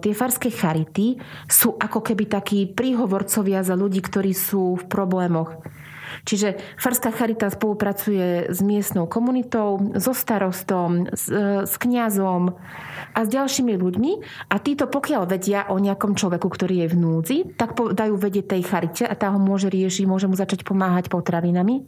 tie 0.01 0.13
farské 0.17 0.49
charity 0.49 1.21
sú 1.45 1.77
ako 1.77 2.01
keby 2.01 2.25
takí 2.25 2.65
príhovorcovia 2.65 3.61
za 3.61 3.77
ľudí, 3.77 4.01
ktorí 4.01 4.33
sú 4.33 4.75
v 4.81 4.85
problémoch. 4.89 5.61
Čiže 6.25 6.59
Farská 6.77 7.11
charita 7.11 7.49
spolupracuje 7.49 8.51
s 8.51 8.59
miestnou 8.61 9.05
komunitou, 9.05 9.93
so 9.97 10.13
starostom, 10.13 11.09
s, 11.13 11.29
s 11.65 11.73
kňazom, 11.79 12.55
a 13.13 13.19
s 13.25 13.29
ďalšími 13.29 13.73
ľuďmi 13.75 14.11
a 14.49 14.55
títo 14.61 14.85
pokiaľ 14.85 15.23
vedia 15.25 15.65
o 15.69 15.81
nejakom 15.81 16.13
človeku, 16.13 16.47
ktorý 16.47 16.85
je 16.85 16.87
v 16.93 16.95
núdzi, 16.95 17.37
tak 17.57 17.75
dajú 17.75 18.15
vedieť 18.15 18.57
tej 18.57 18.63
charite 18.65 19.03
a 19.05 19.13
tá 19.17 19.33
ho 19.33 19.39
môže 19.41 19.71
riešiť, 19.71 20.05
môže 20.05 20.29
mu 20.29 20.35
začať 20.37 20.65
pomáhať 20.65 21.09
potravinami. 21.09 21.85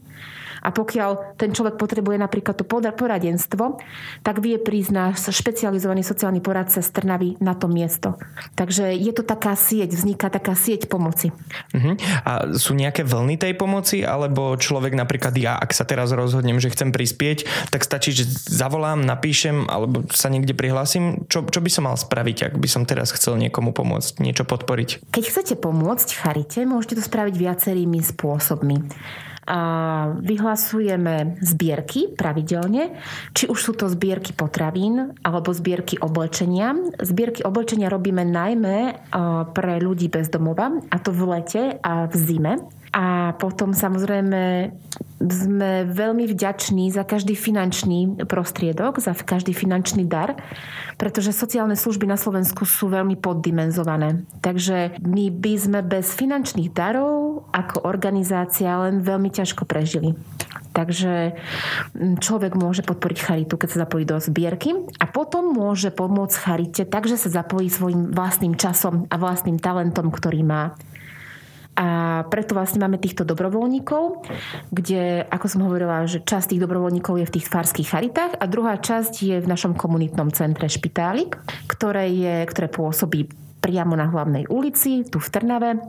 A 0.62 0.70
pokiaľ 0.70 1.42
ten 1.42 1.50
človek 1.58 1.82
potrebuje 1.82 2.22
napríklad 2.22 2.54
to 2.54 2.66
poradenstvo, 2.70 3.82
tak 4.22 4.46
vie 4.46 4.62
prísť 4.62 4.92
náš 4.94 5.34
špecializovaný 5.34 6.06
sociálny 6.06 6.38
poradca 6.38 6.86
z 6.86 6.90
Trnavy 6.94 7.42
na 7.42 7.58
to 7.58 7.66
miesto. 7.66 8.22
Takže 8.54 8.94
je 8.94 9.10
to 9.10 9.26
taká 9.26 9.58
sieť, 9.58 9.98
vzniká 9.98 10.30
taká 10.30 10.54
sieť 10.54 10.86
pomoci. 10.86 11.34
Uh-huh. 11.74 11.98
A 12.22 12.54
sú 12.62 12.78
nejaké 12.78 13.02
vlny 13.02 13.42
tej 13.42 13.58
pomoci, 13.58 14.06
alebo 14.12 14.60
človek 14.60 14.92
napríklad 14.92 15.32
ja, 15.40 15.56
ak 15.56 15.72
sa 15.72 15.88
teraz 15.88 16.12
rozhodnem, 16.12 16.60
že 16.60 16.68
chcem 16.68 16.92
prispieť, 16.92 17.48
tak 17.72 17.88
stačí, 17.88 18.12
že 18.12 18.28
zavolám, 18.28 19.00
napíšem 19.00 19.72
alebo 19.72 20.04
sa 20.12 20.28
niekde 20.28 20.52
prihlásim. 20.52 21.24
Čo, 21.32 21.48
čo 21.48 21.64
by 21.64 21.70
som 21.72 21.88
mal 21.88 21.96
spraviť, 21.96 22.52
ak 22.52 22.56
by 22.60 22.68
som 22.68 22.84
teraz 22.84 23.16
chcel 23.16 23.40
niekomu 23.40 23.72
pomôcť, 23.72 24.20
niečo 24.20 24.44
podporiť? 24.44 25.08
Keď 25.08 25.24
chcete 25.24 25.54
pomôcť 25.56 26.10
charite, 26.12 26.68
môžete 26.68 27.00
to 27.00 27.04
spraviť 27.08 27.36
viacerými 27.40 28.04
spôsobmi 28.04 28.78
a 29.42 29.60
vyhlasujeme 30.22 31.42
zbierky 31.42 32.14
pravidelne, 32.14 32.94
či 33.34 33.50
už 33.50 33.58
sú 33.58 33.74
to 33.74 33.90
zbierky 33.90 34.38
potravín 34.38 35.18
alebo 35.26 35.50
zbierky 35.50 35.98
oblečenia. 35.98 36.78
Zbierky 37.02 37.42
oblečenia 37.42 37.90
robíme 37.90 38.22
najmä 38.22 39.02
pre 39.52 39.82
ľudí 39.82 40.14
bez 40.14 40.30
domova, 40.30 40.78
a 40.94 40.98
to 41.02 41.10
v 41.10 41.22
lete 41.26 41.64
a 41.82 42.06
v 42.06 42.16
zime. 42.16 42.54
A 42.92 43.32
potom 43.40 43.72
samozrejme 43.72 44.76
sme 45.22 45.88
veľmi 45.88 46.28
vďační 46.28 46.92
za 46.92 47.08
každý 47.08 47.40
finančný 47.40 48.28
prostriedok, 48.28 49.00
za 49.00 49.16
každý 49.16 49.56
finančný 49.56 50.04
dar, 50.10 50.36
pretože 51.00 51.32
sociálne 51.32 51.80
služby 51.80 52.10
na 52.10 52.20
Slovensku 52.20 52.68
sú 52.68 52.92
veľmi 52.92 53.16
poddimenzované. 53.16 54.28
Takže 54.44 55.00
my 55.08 55.32
by 55.32 55.54
sme 55.56 55.80
bez 55.86 56.12
finančných 56.18 56.74
darov 56.76 57.46
ako 57.56 57.88
organizácia 57.88 58.76
len 58.84 59.00
veľmi 59.00 59.30
ťažko 59.32 59.64
prežili. 59.64 60.18
Takže 60.72 61.36
človek 62.24 62.56
môže 62.56 62.84
podporiť 62.84 63.20
charitu, 63.20 63.60
keď 63.60 63.70
sa 63.72 63.82
zapojí 63.88 64.08
do 64.08 64.20
zbierky 64.20 64.72
a 65.00 65.06
potom 65.08 65.52
môže 65.52 65.92
pomôcť 65.92 66.36
charite 66.40 66.84
takže 66.88 67.20
sa 67.20 67.44
zapojí 67.44 67.68
svojim 67.68 68.16
vlastným 68.16 68.56
časom 68.56 69.08
a 69.12 69.16
vlastným 69.20 69.60
talentom, 69.60 70.08
ktorý 70.12 70.44
má. 70.48 70.76
A 71.72 72.22
preto 72.28 72.52
vlastne 72.52 72.84
máme 72.84 73.00
týchto 73.00 73.24
dobrovoľníkov, 73.24 74.28
kde, 74.76 75.24
ako 75.32 75.48
som 75.48 75.64
hovorila, 75.64 76.04
že 76.04 76.20
časť 76.20 76.54
tých 76.54 76.64
dobrovoľníkov 76.68 77.24
je 77.24 77.30
v 77.32 77.36
tých 77.40 77.48
farských 77.48 77.92
charitách 77.96 78.34
a 78.38 78.46
druhá 78.46 78.76
časť 78.76 79.14
je 79.24 79.38
v 79.40 79.48
našom 79.48 79.80
komunitnom 79.80 80.36
centre 80.36 80.68
Špitálik, 80.68 81.40
ktoré, 81.72 82.12
je, 82.12 82.36
ktoré 82.52 82.68
pôsobí 82.68 83.32
priamo 83.64 83.96
na 83.96 84.12
hlavnej 84.12 84.52
ulici, 84.52 85.08
tu 85.08 85.22
v 85.22 85.32
Trnave 85.32 85.80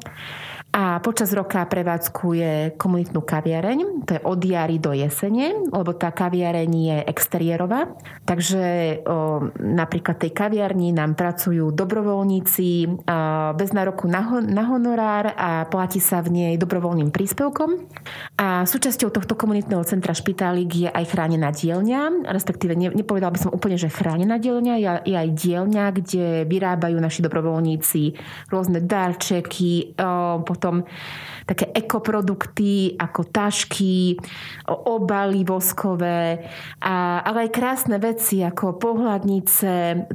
a 0.72 1.04
počas 1.04 1.28
roka 1.36 1.60
prevádzkuje 1.68 2.80
komunitnú 2.80 3.20
kaviareň, 3.20 4.08
to 4.08 4.16
je 4.16 4.24
od 4.24 4.40
jary 4.40 4.80
do 4.80 4.96
jesene, 4.96 5.68
lebo 5.68 5.92
tá 5.92 6.08
kaviareň 6.08 6.70
je 6.72 6.96
exteriérová. 7.12 7.92
Takže 8.24 8.96
o, 9.04 9.52
napríklad 9.60 10.16
tej 10.16 10.32
kaviarni 10.32 10.96
nám 10.96 11.12
pracujú 11.12 11.76
dobrovoľníci 11.76 12.88
o, 12.88 12.92
bez 13.52 13.76
nároku 13.76 14.08
na, 14.08 14.24
ho, 14.24 14.40
na 14.40 14.64
honorár 14.64 15.36
a 15.36 15.68
platí 15.68 16.00
sa 16.00 16.24
v 16.24 16.40
nej 16.40 16.54
dobrovoľným 16.56 17.12
príspevkom. 17.12 17.92
A 18.40 18.64
súčasťou 18.64 19.12
tohto 19.12 19.36
komunitného 19.36 19.84
centra 19.84 20.16
Špitálik 20.16 20.72
je 20.72 20.88
aj 20.88 21.04
chránená 21.04 21.52
dielňa, 21.52 22.32
respektíve 22.32 22.72
ne, 22.72 22.88
nepovedal 22.96 23.28
by 23.28 23.44
som 23.44 23.52
úplne, 23.52 23.76
že 23.76 23.92
chránená 23.92 24.40
dielňa, 24.40 24.74
je, 24.80 24.88
je 25.12 25.16
aj 25.20 25.28
dielňa, 25.36 25.84
kde 26.00 26.26
vyrábajú 26.48 26.96
naši 26.96 27.20
dobrovoľníci 27.20 28.02
rôzne 28.48 28.80
darčeky, 28.80 30.00
o, 30.00 30.40
potom 30.62 30.86
také 31.42 31.74
ekoprodukty 31.74 32.94
ako 32.94 33.26
tašky, 33.26 34.14
obaly 34.70 35.42
voskové, 35.42 36.38
a, 36.78 37.18
ale 37.26 37.50
aj 37.50 37.50
krásne 37.50 37.98
veci 37.98 38.46
ako 38.46 38.78
pohľadnice, 38.78 39.70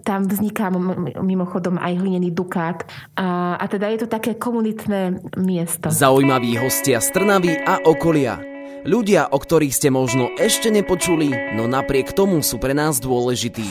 tam 0.08 0.24
vzniká 0.24 0.72
mimochodom 1.20 1.76
aj 1.84 2.00
hlinený 2.00 2.32
dukát 2.32 2.88
a, 3.20 3.60
a 3.60 3.66
teda 3.68 3.92
je 3.92 4.00
to 4.00 4.08
také 4.08 4.40
komunitné 4.40 5.20
miesto. 5.36 5.92
Zaujímaví 5.92 6.56
hostia 6.64 7.04
z 7.04 7.12
Trnavy 7.12 7.60
a 7.60 7.84
okolia. 7.84 8.57
Ľudia, 8.86 9.34
o 9.34 9.40
ktorých 9.42 9.74
ste 9.74 9.90
možno 9.90 10.30
ešte 10.38 10.70
nepočuli, 10.70 11.34
no 11.58 11.66
napriek 11.66 12.14
tomu 12.14 12.44
sú 12.46 12.62
pre 12.62 12.78
nás 12.78 13.02
dôležití. 13.02 13.66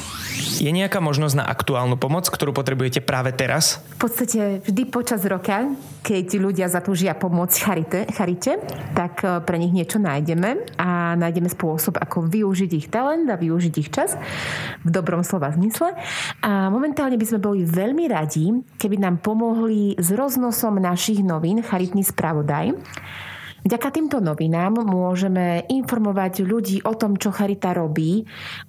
Je 0.56 0.70
nejaká 0.72 1.04
možnosť 1.04 1.36
na 1.36 1.44
aktuálnu 1.44 2.00
pomoc, 2.00 2.26
ktorú 2.32 2.56
potrebujete 2.56 3.04
práve 3.04 3.30
teraz? 3.36 3.78
V 4.00 4.08
podstate 4.08 4.64
vždy 4.64 4.82
počas 4.88 5.20
roka, 5.28 5.68
keď 6.00 6.26
ľudia 6.40 6.66
zatúžia 6.72 7.12
pomôcť 7.12 7.56
charite, 7.60 8.00
charite, 8.08 8.56
tak 8.96 9.20
e, 9.20 9.44
pre 9.44 9.60
nich 9.60 9.76
niečo 9.76 10.00
nájdeme 10.00 10.80
a 10.80 11.12
nájdeme 11.20 11.52
spôsob, 11.52 12.00
ako 12.00 12.24
využiť 12.24 12.70
ich 12.72 12.88
talent 12.88 13.28
a 13.28 13.36
využiť 13.36 13.74
ich 13.76 13.92
čas 13.92 14.16
v 14.80 14.88
dobrom 14.88 15.20
slova 15.20 15.52
zmysle. 15.52 15.92
A 16.40 16.72
momentálne 16.72 17.20
by 17.20 17.26
sme 17.28 17.44
boli 17.44 17.60
veľmi 17.68 18.08
radi, 18.08 18.48
keby 18.80 18.96
nám 18.96 19.20
pomohli 19.20 19.92
s 20.00 20.08
roznosom 20.08 20.80
našich 20.80 21.20
novín 21.20 21.60
Charitný 21.60 22.00
spravodaj. 22.00 22.72
Vďaka 23.66 23.90
týmto 23.90 24.22
novinám 24.22 24.78
môžeme 24.86 25.66
informovať 25.66 26.46
ľudí 26.46 26.86
o 26.86 26.94
tom, 26.94 27.18
čo 27.18 27.34
Charita 27.34 27.74
robí 27.74 28.22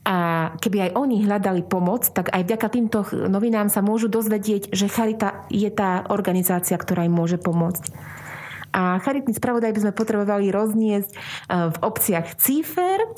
a 0.10 0.50
keby 0.58 0.90
aj 0.90 0.92
oni 0.98 1.22
hľadali 1.22 1.62
pomoc, 1.70 2.10
tak 2.10 2.34
aj 2.34 2.42
vďaka 2.42 2.68
týmto 2.74 3.06
novinám 3.30 3.70
sa 3.70 3.86
môžu 3.86 4.10
dozvedieť, 4.10 4.74
že 4.74 4.90
Charita 4.90 5.46
je 5.54 5.70
tá 5.70 6.02
organizácia, 6.10 6.74
ktorá 6.74 7.06
im 7.06 7.14
môže 7.14 7.38
pomôcť. 7.38 7.94
A 8.78 9.02
charitný 9.02 9.34
spravodaj 9.34 9.74
by 9.74 9.82
sme 9.90 9.94
potrebovali 9.98 10.54
rozniesť 10.54 11.10
e, 11.10 11.16
v 11.74 11.78
obciach 11.82 12.38
Cífer, 12.38 13.02
e, 13.02 13.10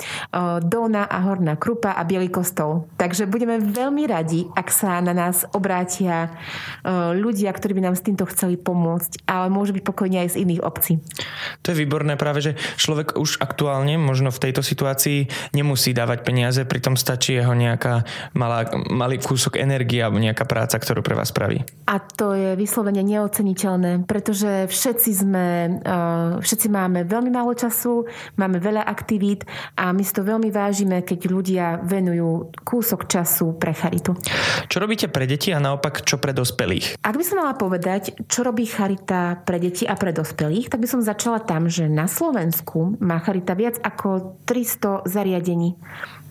Dona 0.64 1.04
a 1.04 1.20
Horná 1.20 1.60
Krupa 1.60 1.92
a 1.92 2.00
Bielý 2.08 2.32
kostol. 2.32 2.88
Takže 2.96 3.28
budeme 3.28 3.60
veľmi 3.60 4.08
radi, 4.08 4.48
ak 4.56 4.72
sa 4.72 4.96
na 5.04 5.12
nás 5.12 5.44
obrátia 5.52 6.32
e, 6.80 6.88
ľudia, 7.12 7.52
ktorí 7.52 7.76
by 7.76 7.92
nám 7.92 7.96
s 8.00 8.06
týmto 8.08 8.24
chceli 8.32 8.56
pomôcť, 8.56 9.28
ale 9.28 9.52
môže 9.52 9.76
byť 9.76 9.84
pokojne 9.84 10.24
aj 10.24 10.32
z 10.32 10.48
iných 10.48 10.64
obcí. 10.64 10.96
To 11.60 11.76
je 11.76 11.80
výborné 11.84 12.16
práve, 12.16 12.40
že 12.40 12.56
človek 12.80 13.20
už 13.20 13.44
aktuálne, 13.44 14.00
možno 14.00 14.32
v 14.32 14.48
tejto 14.48 14.64
situácii, 14.64 15.28
nemusí 15.52 15.92
dávať 15.92 16.24
peniaze, 16.24 16.64
pritom 16.64 16.96
stačí 16.96 17.36
jeho 17.36 17.52
nejaká 17.52 18.08
malá, 18.32 18.64
malý 18.88 19.20
kúsok 19.20 19.60
energie 19.60 20.00
alebo 20.00 20.16
nejaká 20.16 20.48
práca, 20.48 20.80
ktorú 20.80 21.04
pre 21.04 21.12
vás 21.12 21.28
spraví. 21.28 21.60
A 21.84 22.00
to 22.00 22.32
je 22.32 22.56
vyslovene 22.56 23.04
neoceniteľné, 23.04 24.08
pretože 24.08 24.64
všetci 24.72 25.10
sme 25.12 25.49
všetci 26.40 26.66
máme 26.68 27.06
veľmi 27.06 27.30
málo 27.32 27.54
času, 27.54 28.04
máme 28.36 28.58
veľa 28.58 28.84
aktivít 28.84 29.44
a 29.76 29.94
my 29.94 30.02
si 30.04 30.12
to 30.14 30.22
veľmi 30.26 30.48
vážime, 30.52 31.02
keď 31.04 31.20
ľudia 31.26 31.66
venujú 31.82 32.52
kúsok 32.64 33.06
času 33.08 33.56
pre 33.56 33.72
charitu. 33.72 34.16
Čo 34.70 34.78
robíte 34.82 35.08
pre 35.10 35.24
deti 35.24 35.50
a 35.50 35.62
naopak 35.62 36.02
čo 36.06 36.20
pre 36.20 36.30
dospelých? 36.30 37.00
Ak 37.00 37.16
by 37.16 37.24
som 37.24 37.42
mala 37.42 37.54
povedať, 37.56 38.26
čo 38.28 38.44
robí 38.46 38.66
charita 38.68 39.40
pre 39.42 39.58
deti 39.58 39.86
a 39.88 39.94
pre 39.96 40.14
dospelých, 40.14 40.70
tak 40.72 40.80
by 40.82 40.88
som 40.88 41.00
začala 41.00 41.42
tam, 41.42 41.66
že 41.66 41.90
na 41.90 42.06
Slovensku 42.06 43.00
má 43.02 43.18
charita 43.22 43.54
viac 43.58 43.78
ako 43.82 44.40
300 44.46 45.08
zariadení 45.08 45.74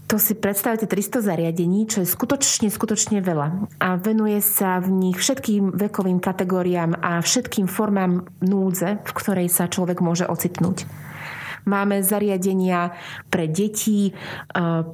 to 0.10 0.18
si 0.18 0.34
predstavte 0.34 0.90
300 0.90 1.22
zariadení, 1.22 1.86
čo 1.86 2.02
je 2.02 2.10
skutočne, 2.10 2.74
skutočne 2.74 3.22
veľa. 3.22 3.78
A 3.78 3.94
venuje 3.94 4.42
sa 4.42 4.82
v 4.82 4.90
nich 4.90 5.22
všetkým 5.22 5.78
vekovým 5.78 6.18
kategóriám 6.18 6.98
a 6.98 7.22
všetkým 7.22 7.70
formám 7.70 8.26
núdze, 8.42 9.06
v 9.06 9.12
ktorej 9.14 9.54
sa 9.54 9.70
človek 9.70 10.02
môže 10.02 10.26
ocitnúť. 10.26 10.90
Máme 11.70 12.02
zariadenia 12.02 12.98
pre 13.30 13.46
deti, 13.46 14.10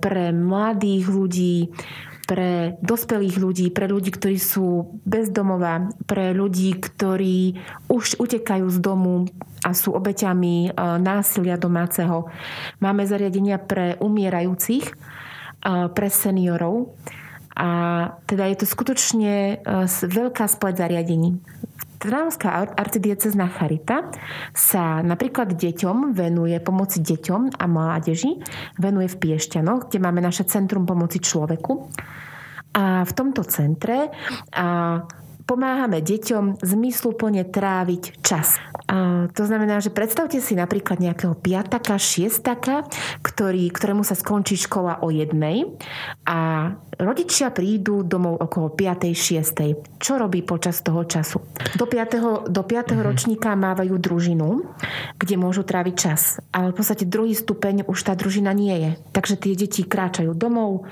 pre 0.03 0.35
mladých 0.35 1.05
ľudí, 1.07 1.71
pre 2.25 2.75
dospelých 2.81 3.37
ľudí, 3.37 3.67
pre 3.69 3.85
ľudí, 3.85 4.09
ktorí 4.09 4.37
sú 4.41 4.97
bezdomová, 5.05 5.93
pre 6.09 6.33
ľudí, 6.33 6.73
ktorí 6.73 7.61
už 7.87 8.17
utekajú 8.17 8.65
z 8.69 8.77
domu 8.81 9.29
a 9.61 9.71
sú 9.77 9.93
obeťami 9.93 10.69
e, 10.69 10.69
násilia 10.99 11.57
domáceho. 11.57 12.29
Máme 12.81 13.05
zariadenia 13.05 13.61
pre 13.61 13.97
umierajúcich, 14.01 14.85
e, 14.89 14.93
pre 15.93 16.07
seniorov. 16.09 16.97
A 17.55 17.69
teda 18.27 18.51
je 18.51 18.57
to 18.59 18.65
skutočne 18.67 19.33
e, 19.33 19.85
veľká 20.03 20.45
spleť 20.49 20.81
zariadení. 20.81 21.39
Trnavská 21.95 22.75
arcidiecezná 22.75 23.47
charita 23.49 24.11
sa 24.51 24.99
napríklad 25.01 25.55
deťom 25.55 26.11
venuje, 26.11 26.57
pomoci 26.59 26.99
deťom 27.01 27.55
a 27.55 27.65
mládeži, 27.65 28.39
venuje 28.77 29.07
v 29.09 29.19
Piešťanoch, 29.19 29.89
kde 29.89 29.99
máme 30.03 30.19
naše 30.19 30.43
Centrum 30.45 30.83
pomoci 30.83 31.23
človeku. 31.23 31.89
A 32.75 33.07
v 33.07 33.11
tomto 33.15 33.47
centre 33.47 34.11
a 34.51 34.99
pomáhame 35.45 36.01
deťom 36.01 36.61
zmysluplne 36.61 37.45
tráviť 37.45 38.21
čas. 38.25 38.57
A 38.85 39.29
to 39.33 39.45
znamená, 39.49 39.81
že 39.81 39.93
predstavte 39.93 40.37
si 40.41 40.53
napríklad 40.53 41.01
nejakého 41.01 41.33
piataka, 41.33 41.97
šiestaka, 41.97 42.85
ktorý, 43.21 43.69
ktorému 43.73 44.05
sa 44.05 44.13
skončí 44.13 44.57
škola 44.57 45.01
o 45.01 45.09
jednej 45.09 45.65
a 46.25 46.69
rodičia 46.97 47.49
prídu 47.49 48.05
domov 48.05 48.41
okolo 48.41 48.73
5. 48.73 49.09
6. 49.13 49.97
Čo 50.01 50.21
robí 50.21 50.45
počas 50.45 50.85
toho 50.85 51.05
času? 51.05 51.41
Do 51.77 51.85
5. 51.89 52.49
Do 52.49 52.63
5. 52.63 52.93
Mm-hmm. 52.93 53.01
ročníka 53.01 53.53
mávajú 53.57 53.97
družinu, 53.97 54.65
kde 55.17 55.35
môžu 55.37 55.65
tráviť 55.65 55.95
čas. 55.97 56.37
Ale 56.53 56.71
v 56.71 56.77
podstate 56.77 57.09
druhý 57.09 57.33
stupeň 57.33 57.85
už 57.85 57.99
tá 58.05 58.13
družina 58.13 58.53
nie 58.53 58.73
je. 58.73 58.91
Takže 59.13 59.35
tie 59.37 59.53
deti 59.57 59.81
kráčajú 59.85 60.33
domov, 60.37 60.85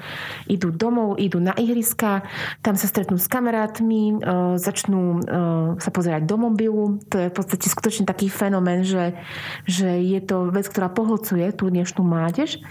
idú 0.50 0.74
domov, 0.74 1.22
idú 1.22 1.38
na 1.38 1.54
ihriska, 1.58 2.26
tam 2.66 2.76
sa 2.76 2.90
stretnú 2.90 3.22
s 3.22 3.30
kamarátmi, 3.30 4.22
začnú 4.60 5.02
e, 5.18 5.20
sa 5.80 5.92
pozerať 5.92 6.24
do 6.28 6.36
mobilu. 6.38 7.00
To 7.12 7.16
je 7.18 7.32
v 7.32 7.36
podstate 7.36 7.68
skutočne 7.68 8.04
taký 8.08 8.28
fenomén, 8.28 8.86
že, 8.86 9.18
že 9.68 10.00
je 10.02 10.20
to 10.24 10.52
vec, 10.52 10.68
ktorá 10.70 10.92
pohlcuje 10.92 11.52
tú 11.56 11.72
dnešnú 11.72 12.04
mládež 12.04 12.62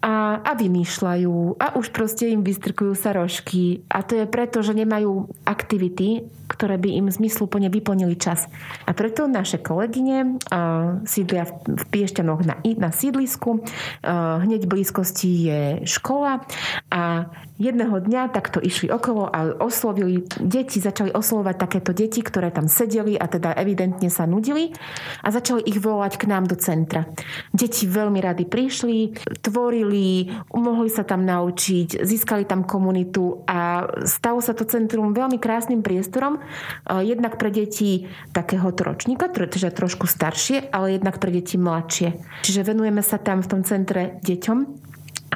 a, 0.00 0.40
a 0.40 0.52
vymýšľajú 0.56 1.60
a 1.60 1.76
už 1.76 1.92
proste 1.92 2.32
im 2.32 2.40
vystrkujú 2.40 2.96
sa 2.96 3.12
rožky 3.12 3.84
a 3.92 4.00
to 4.00 4.16
je 4.16 4.24
preto, 4.24 4.64
že 4.64 4.72
nemajú 4.72 5.28
aktivity, 5.44 6.24
ktoré 6.48 6.80
by 6.80 7.04
im 7.04 7.06
zmysluplne 7.12 7.68
vyplnili 7.68 8.16
čas. 8.16 8.48
A 8.88 8.96
preto 8.96 9.28
naše 9.28 9.60
kolegyne 9.60 10.40
uh, 10.40 11.04
sídlia 11.04 11.44
v, 11.44 11.76
v 11.76 11.84
Piešťanoch 11.92 12.40
na, 12.48 12.56
na 12.80 12.90
sídlisku, 12.90 13.60
uh, 13.60 14.40
hneď 14.40 14.64
v 14.64 14.72
blízkosti 14.72 15.30
je 15.52 15.62
škola 15.84 16.48
a 16.88 17.28
jedného 17.60 18.00
dňa 18.00 18.32
takto 18.32 18.56
išli 18.58 18.88
okolo 18.88 19.28
a 19.28 19.60
oslovili 19.60 20.24
deti, 20.40 20.80
začali 20.80 21.12
oslovať 21.12 21.54
takéto 21.60 21.92
deti, 21.92 22.24
ktoré 22.24 22.48
tam 22.48 22.66
sedeli 22.66 23.20
a 23.20 23.28
teda 23.28 23.52
evidentne 23.60 24.08
sa 24.08 24.24
nudili 24.24 24.72
a 25.20 25.28
začali 25.28 25.68
ich 25.68 25.76
volať 25.76 26.16
k 26.16 26.24
nám 26.32 26.48
do 26.48 26.56
centra. 26.56 27.04
Deti 27.52 27.84
veľmi 27.84 28.18
rady 28.18 28.48
prišli, 28.48 29.12
tvorili, 29.44 30.32
mohli 30.56 30.88
sa 30.88 31.04
tam 31.04 31.28
naučiť, 31.28 32.00
získali 32.00 32.48
tam 32.48 32.64
komunitu 32.64 33.44
a 33.44 33.84
stalo 34.08 34.40
sa 34.40 34.56
to 34.56 34.64
centrum 34.64 35.12
veľmi 35.12 35.36
krásnym 35.36 35.84
priestorom, 35.84 36.40
jednak 36.88 37.36
pre 37.36 37.52
deti 37.52 38.08
takého 38.32 38.72
ročníka, 38.72 39.28
teda 39.28 39.68
trošku 39.68 40.08
staršie, 40.08 40.72
ale 40.72 40.96
jednak 40.96 41.20
pre 41.20 41.28
deti 41.28 41.60
mladšie. 41.60 42.16
Čiže 42.40 42.64
venujeme 42.64 43.04
sa 43.04 43.20
tam 43.20 43.44
v 43.44 43.50
tom 43.52 43.60
centre 43.60 44.16
deťom 44.24 44.88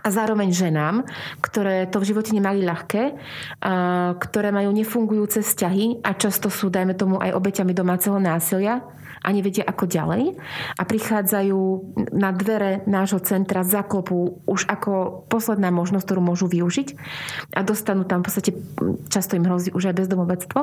a 0.04 0.08
zároveň 0.12 0.52
ženám, 0.52 1.08
ktoré 1.40 1.88
to 1.88 1.96
v 1.96 2.12
živote 2.12 2.36
nemali 2.36 2.60
ľahké, 2.60 3.16
ktoré 4.20 4.48
majú 4.52 4.68
nefungujúce 4.76 5.40
vzťahy 5.40 6.04
a 6.04 6.12
často 6.12 6.52
sú, 6.52 6.68
dajme 6.68 6.92
tomu, 6.92 7.16
aj 7.16 7.32
obeťami 7.32 7.72
domáceho 7.72 8.20
násilia 8.20 8.84
a 9.24 9.28
nevedia 9.32 9.64
ako 9.64 9.88
ďalej. 9.88 10.36
A 10.76 10.82
prichádzajú 10.84 11.60
na 12.12 12.30
dvere 12.36 12.84
nášho 12.84 13.24
centra 13.24 13.64
zaklopu 13.64 14.44
už 14.44 14.68
ako 14.68 15.24
posledná 15.32 15.72
možnosť, 15.72 16.04
ktorú 16.04 16.20
môžu 16.20 16.46
využiť. 16.46 16.88
A 17.56 17.64
dostanú 17.64 18.04
tam 18.04 18.20
v 18.20 18.28
podstate, 18.28 18.50
často 19.08 19.40
im 19.40 19.48
hrozí 19.48 19.72
už 19.72 19.88
aj 19.90 20.04
bezdomovectvo. 20.04 20.60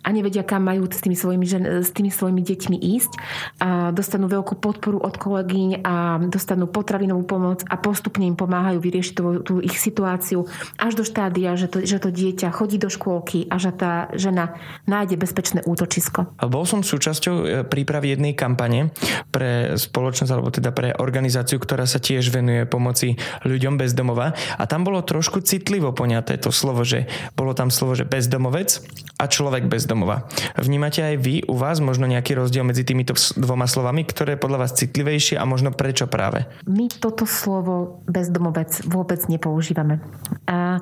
A 0.00 0.08
nevedia, 0.08 0.40
kam 0.40 0.64
majú 0.64 0.88
s 0.88 1.04
tými 1.04 1.14
svojimi, 1.14 1.44
žen, 1.44 1.64
s 1.84 1.92
tými 1.92 2.08
svojimi 2.08 2.40
deťmi 2.40 2.76
ísť. 2.80 3.12
A 3.60 3.92
dostanú 3.92 4.32
veľkú 4.32 4.56
podporu 4.56 4.96
od 4.96 5.14
kolegyň 5.20 5.84
a 5.84 6.16
dostanú 6.32 6.64
potravinovú 6.64 7.28
pomoc 7.28 7.60
a 7.68 7.76
postupne 7.76 8.24
im 8.24 8.38
pomáhajú 8.38 8.80
vyriešiť 8.80 9.12
tú, 9.12 9.24
tú 9.44 9.54
ich 9.60 9.76
situáciu 9.76 10.48
až 10.80 10.96
do 10.96 11.04
štádia, 11.04 11.52
že 11.60 11.68
to, 11.68 11.84
že 11.84 12.00
to 12.00 12.08
dieťa 12.08 12.48
chodí 12.54 12.80
do 12.80 12.88
škôlky 12.88 13.50
a 13.52 13.60
že 13.60 13.74
tá 13.74 14.08
žena 14.16 14.56
nájde 14.88 15.18
bezpečné 15.18 15.60
útočisko. 15.66 16.38
Bol 16.40 16.64
som 16.64 16.80
súčasťou 16.80 17.66
pri 17.66 17.81
prípravy 17.82 18.14
jednej 18.14 18.38
kampane 18.38 18.94
pre 19.34 19.74
spoločnosť 19.74 20.30
alebo 20.30 20.54
teda 20.54 20.70
pre 20.70 20.94
organizáciu, 20.94 21.58
ktorá 21.58 21.82
sa 21.82 21.98
tiež 21.98 22.30
venuje 22.30 22.62
pomoci 22.62 23.18
ľuďom 23.42 23.74
bez 23.74 23.90
domova 23.90 24.38
a 24.54 24.62
tam 24.70 24.86
bolo 24.86 25.02
trošku 25.02 25.42
citlivo 25.42 25.90
poňaté 25.90 26.38
to 26.38 26.54
slovo, 26.54 26.86
že 26.86 27.10
bolo 27.34 27.58
tam 27.58 27.74
slovo, 27.74 27.98
že 27.98 28.06
bezdomovec 28.06 28.78
a 29.18 29.26
človek 29.26 29.66
bez 29.66 29.90
domova. 29.90 30.30
Vnímate 30.54 31.02
aj 31.02 31.16
vy 31.18 31.42
u 31.50 31.58
vás 31.58 31.82
možno 31.82 32.06
nejaký 32.06 32.38
rozdiel 32.38 32.62
medzi 32.62 32.86
týmito 32.86 33.18
dvoma 33.34 33.66
slovami, 33.66 34.06
ktoré 34.06 34.38
je 34.38 34.44
podľa 34.46 34.62
vás 34.62 34.78
citlivejšie 34.78 35.34
a 35.34 35.42
možno 35.42 35.74
prečo 35.74 36.06
práve? 36.06 36.46
My 36.70 36.86
toto 36.86 37.26
slovo 37.26 38.06
bezdomovec 38.06 38.86
vôbec 38.86 39.26
nepoužívame. 39.26 39.98
A 40.46 40.78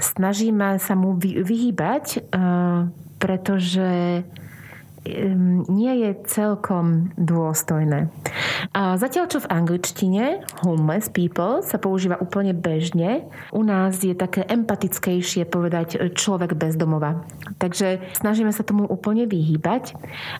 snažíme 0.00 0.80
sa 0.80 0.96
mu 0.96 1.20
vyhýbať, 1.20 2.24
pretože 3.20 4.24
nie 5.68 5.94
je 6.04 6.10
celkom 6.28 7.08
dôstojné. 7.16 8.12
A 8.76 9.00
zatiaľ, 9.00 9.32
čo 9.32 9.38
v 9.40 9.50
angličtine 9.50 10.44
homeless 10.60 11.08
people 11.08 11.64
sa 11.64 11.80
používa 11.80 12.20
úplne 12.20 12.52
bežne, 12.52 13.24
u 13.50 13.64
nás 13.64 13.96
je 14.04 14.12
také 14.12 14.44
empatickejšie 14.44 15.48
povedať 15.48 16.12
človek 16.12 16.52
bez 16.52 16.76
domova. 16.76 17.24
Takže 17.56 18.00
snažíme 18.16 18.52
sa 18.52 18.60
tomu 18.60 18.84
úplne 18.84 19.24
vyhýbať 19.24 19.96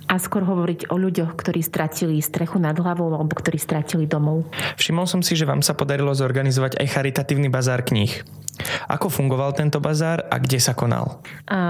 a 0.09 0.20
skôr 0.20 0.44
hovoriť 0.44 0.92
o 0.92 0.96
ľuďoch, 1.01 1.37
ktorí 1.37 1.64
stratili 1.64 2.20
strechu 2.20 2.61
nad 2.61 2.77
hlavou 2.77 3.12
alebo 3.16 3.33
ktorí 3.33 3.57
stratili 3.57 4.05
domov. 4.05 4.44
Všimol 4.77 5.09
som 5.09 5.25
si, 5.25 5.37
že 5.37 5.49
vám 5.49 5.64
sa 5.64 5.73
podarilo 5.73 6.12
zorganizovať 6.12 6.77
aj 6.81 6.87
charitatívny 6.92 7.49
bazár 7.49 7.81
kníh. 7.81 8.12
Ako 8.90 9.12
fungoval 9.12 9.55
tento 9.55 9.79
bazár 9.79 10.27
a 10.27 10.37
kde 10.42 10.59
sa 10.59 10.75
konal? 10.75 11.23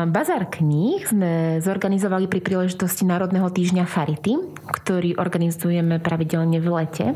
Bazár 0.09 0.49
kníh 0.49 1.05
sme 1.05 1.61
zorganizovali 1.61 2.27
pri 2.27 2.41
príležitosti 2.41 3.05
Národného 3.05 3.49
týždňa 3.53 3.85
Charity, 3.85 4.35
ktorý 4.69 5.17
organizujeme 5.21 5.99
pravidelne 6.01 6.59
v 6.63 6.69
lete. 6.69 7.07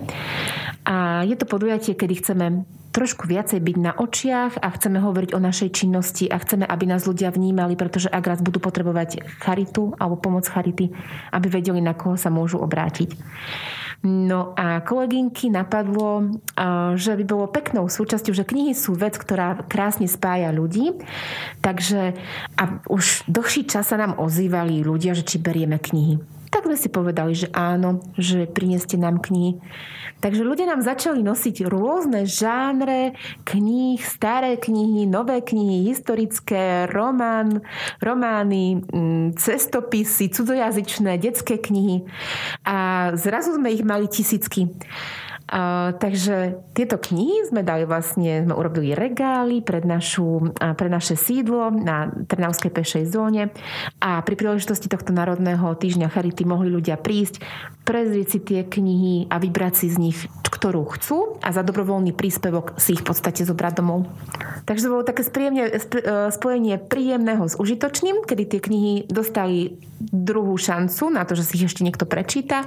A 0.84 1.24
je 1.24 1.36
to 1.38 1.48
podujatie, 1.48 1.96
kedy 1.96 2.20
chceme 2.20 2.46
trošku 2.94 3.26
viacej 3.26 3.58
byť 3.58 3.76
na 3.82 3.90
očiach 3.98 4.62
a 4.62 4.70
chceme 4.70 5.02
hovoriť 5.02 5.34
o 5.34 5.42
našej 5.42 5.74
činnosti 5.74 6.30
a 6.30 6.38
chceme, 6.38 6.62
aby 6.62 6.86
nás 6.86 7.10
ľudia 7.10 7.34
vnímali, 7.34 7.74
pretože 7.74 8.06
ak 8.06 8.22
raz 8.22 8.38
budú 8.38 8.62
potrebovať 8.62 9.18
charitu 9.42 9.98
alebo 9.98 10.14
pomoc 10.14 10.46
charity, 10.46 10.94
aby 11.34 11.46
vedeli, 11.50 11.82
na 11.82 11.98
koho 11.98 12.14
sa 12.14 12.30
môžu 12.30 12.62
obrátiť. 12.62 13.18
No 14.04 14.52
a 14.52 14.84
kolegynky 14.84 15.48
napadlo, 15.48 16.36
že 16.92 17.16
by 17.16 17.24
bolo 17.24 17.48
peknou 17.48 17.88
súčasťou, 17.88 18.36
že 18.36 18.44
knihy 18.44 18.76
sú 18.76 18.92
vec, 18.92 19.16
ktorá 19.16 19.64
krásne 19.64 20.04
spája 20.04 20.52
ľudí. 20.52 20.92
Takže 21.64 22.12
a 22.60 22.84
už 22.92 23.24
dlhší 23.32 23.64
čas 23.64 23.88
sa 23.88 23.96
nám 23.96 24.20
ozývali 24.20 24.84
ľudia, 24.84 25.16
že 25.16 25.24
či 25.24 25.40
berieme 25.40 25.80
knihy. 25.80 26.20
Tak 26.54 26.70
sme 26.70 26.78
si 26.78 26.86
povedali, 26.86 27.34
že 27.34 27.50
áno, 27.50 27.98
že 28.14 28.46
prineste 28.46 28.94
nám 28.94 29.18
knihy. 29.18 29.58
Takže 30.22 30.46
ľudia 30.46 30.70
nám 30.70 30.86
začali 30.86 31.18
nosiť 31.26 31.66
rôzne 31.66 32.30
žánre 32.30 33.18
kníh, 33.42 33.98
staré 33.98 34.54
knihy, 34.54 35.02
nové 35.02 35.42
knihy, 35.42 35.90
historické, 35.90 36.86
román, 36.86 37.58
romány, 37.98 38.78
mm, 38.86 39.34
cestopisy, 39.34 40.30
cudzojazyčné, 40.30 41.18
detské 41.18 41.58
knihy. 41.58 42.06
A 42.62 43.10
zrazu 43.18 43.58
sme 43.58 43.74
ich 43.74 43.82
mali 43.82 44.06
tisícky. 44.06 44.70
A, 45.44 45.92
takže 46.00 46.56
tieto 46.72 46.96
knihy 46.96 47.52
sme 47.52 47.60
dali 47.60 47.84
vlastne, 47.84 48.48
sme 48.48 48.56
urobili 48.56 48.96
regály 48.96 49.60
pred, 49.60 49.84
našu, 49.84 50.56
pre 50.56 50.88
naše 50.88 51.20
sídlo 51.20 51.68
na 51.68 52.08
Trnavskej 52.08 52.72
pešej 52.72 53.04
zóne 53.12 53.52
a 54.00 54.24
pri 54.24 54.34
príležitosti 54.40 54.88
tohto 54.88 55.12
Národného 55.12 55.76
týždňa 55.76 56.08
Charity 56.08 56.48
mohli 56.48 56.72
ľudia 56.72 56.96
prísť, 56.96 57.44
prezrieť 57.84 58.28
si 58.32 58.38
tie 58.40 58.60
knihy 58.64 59.28
a 59.28 59.36
vybrať 59.36 59.84
si 59.84 59.86
z 59.92 59.96
nich, 60.00 60.18
ktorú 60.48 60.88
chcú 60.96 61.36
a 61.44 61.52
za 61.52 61.60
dobrovoľný 61.60 62.16
príspevok 62.16 62.80
si 62.80 62.96
ich 62.96 63.04
v 63.04 63.12
podstate 63.12 63.44
zobrať 63.44 63.84
domov. 63.84 64.08
Takže 64.64 64.88
to 64.88 64.92
bolo 64.96 65.04
také 65.04 65.20
spríjemne, 65.20 65.68
e, 65.68 65.76
spojenie 66.32 66.80
príjemného 66.80 67.44
s 67.44 67.60
užitočným, 67.60 68.24
kedy 68.24 68.42
tie 68.48 68.60
knihy 68.64 68.92
dostali 69.12 69.76
druhú 70.10 70.56
šancu 70.58 71.12
na 71.12 71.24
to, 71.24 71.36
že 71.38 71.44
si 71.46 71.52
ich 71.60 71.66
ešte 71.68 71.86
niekto 71.86 72.04
prečíta 72.04 72.66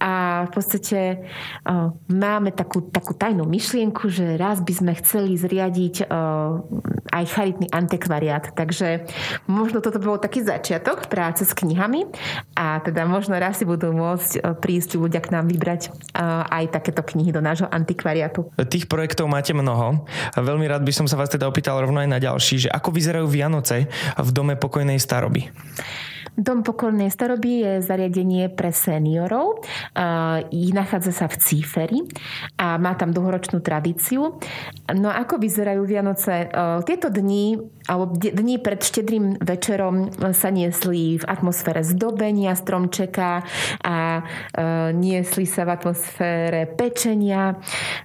a 0.00 0.44
v 0.46 0.50
podstate 0.50 0.98
e, 0.98 1.16
máme 2.10 2.50
takú, 2.50 2.82
takú 2.88 3.14
tajnú 3.14 3.46
myšlienku, 3.46 4.10
že 4.10 4.34
raz 4.34 4.62
by 4.62 4.72
sme 4.74 4.92
chceli 4.98 5.38
zriadiť 5.38 5.94
e, 6.02 6.04
aj 7.10 7.24
charitný 7.30 7.66
antikvariát. 7.70 8.54
Takže 8.54 9.06
možno 9.46 9.78
toto 9.78 10.02
bolo 10.02 10.18
taký 10.18 10.42
začiatok 10.42 11.06
práce 11.06 11.46
s 11.46 11.52
knihami 11.54 12.10
a 12.58 12.82
teda 12.82 13.06
možno 13.06 13.38
raz 13.38 13.62
si 13.62 13.64
budú 13.68 13.94
môcť 13.94 14.58
prísť 14.58 14.98
ľudia 14.98 15.22
k 15.22 15.30
nám 15.30 15.46
vybrať 15.46 15.94
aj 16.50 16.74
takéto 16.74 17.06
knihy 17.06 17.30
do 17.30 17.38
nášho 17.38 17.70
antikvariatu. 17.70 18.50
Tých 18.66 18.90
projektov 18.90 19.30
máte 19.30 19.54
mnoho. 19.54 20.06
Veľmi 20.34 20.66
rád 20.66 20.82
by 20.82 20.92
som 20.94 21.06
sa 21.06 21.14
vás 21.14 21.30
teda 21.30 21.46
opýtal 21.46 21.78
rovno 21.78 22.02
aj 22.02 22.10
na 22.10 22.18
ďalší, 22.18 22.66
že 22.66 22.72
ako 22.72 22.90
vyzerajú 22.90 23.26
Vianoce 23.30 23.86
v 24.18 24.28
dome 24.34 24.54
pokojnej 24.58 24.98
staroby? 24.98 25.50
Dom 26.34 26.66
pokornej 26.66 27.14
staroby 27.14 27.62
je 27.62 27.72
zariadenie 27.78 28.50
pre 28.50 28.74
seniorov. 28.74 29.62
Nachádza 30.50 31.12
sa 31.14 31.26
v 31.30 31.38
Cíferi 31.38 32.00
a 32.58 32.74
má 32.74 32.98
tam 32.98 33.14
dlhoročnú 33.14 33.62
tradíciu. 33.62 34.42
No 34.90 35.08
ako 35.14 35.38
vyzerajú 35.38 35.86
Vianoce? 35.86 36.50
Tieto 36.84 37.08
dni, 37.08 37.58
alebo 37.86 38.18
dni 38.18 38.58
pred 38.58 38.82
štedrým 38.82 39.38
večerom 39.38 40.10
sa 40.34 40.50
niesli 40.50 41.22
v 41.22 41.24
atmosfére 41.24 41.86
zdobenia 41.86 42.58
stromčeka 42.58 43.46
a 43.86 44.26
niesli 44.90 45.46
sa 45.46 45.62
v 45.62 45.70
atmosfére 45.70 46.66
pečenia. 46.74 47.54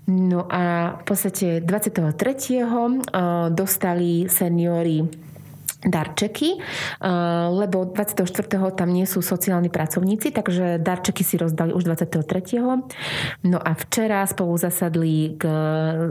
No 0.05 0.45
a 0.45 0.93
v 1.01 1.03
podstate 1.03 1.65
23. 1.65 2.37
dostali 3.53 4.29
seniori 4.29 5.28
darčeky, 5.79 6.59
eh, 6.59 7.07
lebo 7.47 7.87
24. 7.87 8.75
tam 8.75 8.91
nie 8.91 9.07
sú 9.07 9.23
sociálni 9.23 9.71
pracovníci, 9.71 10.35
takže 10.35 10.75
darčeky 10.83 11.23
si 11.23 11.39
rozdali 11.39 11.71
už 11.71 11.87
23. 11.87 12.83
No 13.47 13.59
a 13.63 13.71
včera 13.79 14.27
spolu 14.27 14.59
zasadli 14.59 15.39
k, 15.39 15.43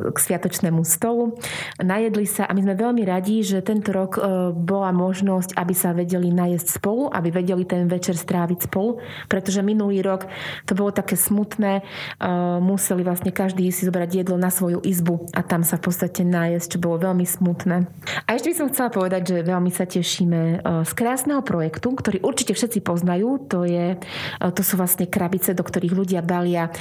k 0.08 0.16
sviatočnému 0.16 0.80
stolu, 0.88 1.36
najedli 1.84 2.24
sa 2.24 2.48
a 2.48 2.56
my 2.56 2.64
sme 2.64 2.74
veľmi 2.80 3.02
radi, 3.04 3.44
že 3.44 3.60
tento 3.60 3.92
rok 3.92 4.16
eh, 4.16 4.22
bola 4.56 4.88
možnosť, 4.96 5.52
aby 5.52 5.74
sa 5.76 5.92
vedeli 5.92 6.32
najesť 6.32 6.80
spolu, 6.80 7.12
aby 7.12 7.28
vedeli 7.28 7.68
ten 7.68 7.84
večer 7.84 8.16
stráviť 8.16 8.72
spolu, 8.72 9.04
pretože 9.28 9.60
minulý 9.60 10.00
rok 10.00 10.24
to 10.64 10.72
bolo 10.72 10.96
také 10.96 11.20
smutné, 11.20 11.84
eh, 11.84 12.26
museli 12.64 13.04
vlastne 13.04 13.36
každý 13.36 13.68
si 13.68 13.84
zobrať 13.84 14.24
jedlo 14.24 14.40
na 14.40 14.48
svoju 14.48 14.80
izbu 14.80 15.28
a 15.36 15.44
tam 15.44 15.60
sa 15.60 15.76
v 15.76 15.92
podstate 15.92 16.24
najesť, 16.24 16.76
čo 16.76 16.78
bolo 16.80 16.96
veľmi 17.12 17.28
smutné. 17.28 17.84
A 18.24 18.28
ešte 18.32 18.48
by 18.48 18.56
som 18.56 18.70
chcela 18.72 18.88
povedať, 18.88 19.22
že 19.28 19.36
veľmi 19.44 19.57
sa 19.66 19.82
tešíme 19.82 20.40
e, 20.40 20.56
z 20.86 20.92
krásneho 20.94 21.42
projektu, 21.42 21.90
ktorý 21.90 22.22
určite 22.22 22.54
všetci 22.54 22.78
poznajú. 22.86 23.50
To, 23.50 23.66
je, 23.66 23.98
e, 23.98 24.46
to 24.54 24.62
sú 24.62 24.78
vlastne 24.78 25.10
krabice, 25.10 25.58
do 25.58 25.66
ktorých 25.66 25.90
ľudia 25.90 26.22
balia 26.22 26.70
e, 26.70 26.72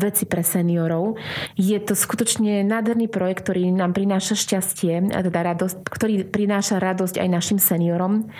veci 0.00 0.24
pre 0.24 0.40
seniorov. 0.40 1.20
Je 1.60 1.76
to 1.76 1.92
skutočne 1.92 2.64
nádherný 2.64 3.12
projekt, 3.12 3.44
ktorý 3.44 3.68
nám 3.76 3.92
prináša 3.92 4.32
šťastie, 4.32 5.12
teda 5.12 5.40
radosť, 5.52 5.76
ktorý 5.84 6.24
prináša 6.24 6.80
radosť 6.80 7.20
aj 7.20 7.28
našim 7.28 7.58
seniorom, 7.60 8.32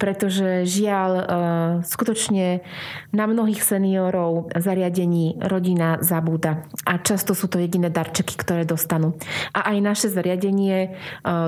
pretože 0.00 0.64
žiaľ 0.64 1.12
skutočne 1.84 2.64
na 3.12 3.24
mnohých 3.28 3.60
seniorov 3.60 4.48
zariadení 4.56 5.36
rodina 5.44 6.00
zabúda. 6.00 6.64
A 6.88 6.96
často 7.02 7.36
sú 7.36 7.52
to 7.52 7.60
jediné 7.60 7.92
darčeky, 7.92 8.38
ktoré 8.38 8.64
dostanú. 8.64 9.12
A 9.52 9.74
aj 9.74 9.76
naše 9.84 10.06
zariadenie 10.08 10.96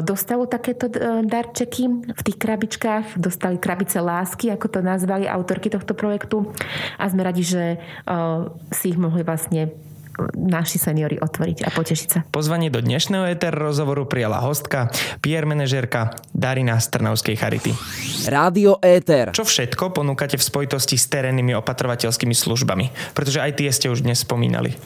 dostalo 0.05 0.45
takéto 0.45 0.93
darčeky 1.23 1.62
darčeky 1.63 2.11
v 2.11 2.23
tých 2.27 2.39
krabičkách. 2.43 3.23
Dostali 3.23 3.55
krabice 3.63 4.03
lásky, 4.03 4.51
ako 4.51 4.67
to 4.67 4.81
nazvali 4.83 5.31
autorky 5.31 5.71
tohto 5.71 5.95
projektu. 5.95 6.51
A 6.99 7.07
sme 7.07 7.23
radi, 7.23 7.47
že 7.47 7.79
si 8.75 8.91
ich 8.91 8.99
mohli 8.99 9.23
vlastne 9.23 9.71
naši 10.37 10.77
seniori 10.77 11.17
otvoriť 11.17 11.65
a 11.65 11.73
potešiť 11.73 12.09
sa. 12.11 12.21
Pozvanie 12.29 12.69
do 12.69 12.85
dnešného 12.85 13.33
ETR 13.33 13.57
rozhovoru 13.57 14.05
prijala 14.05 14.45
hostka, 14.45 14.93
PR 15.25 15.49
manažérka 15.49 16.21
Darina 16.37 16.77
z 16.77 16.93
Trnavskej 16.93 17.39
Charity. 17.41 17.73
Rádio 18.29 18.77
ETR. 18.85 19.33
Čo 19.33 19.49
všetko 19.49 19.97
ponúkate 19.97 20.37
v 20.37 20.45
spojitosti 20.45 21.01
s 21.01 21.09
terénnymi 21.09 21.57
opatrovateľskými 21.57 22.37
službami? 22.37 23.17
Pretože 23.17 23.41
aj 23.41 23.53
tie 23.57 23.71
ste 23.73 23.89
už 23.89 24.05
dnes 24.05 24.21
spomínali. 24.21 24.77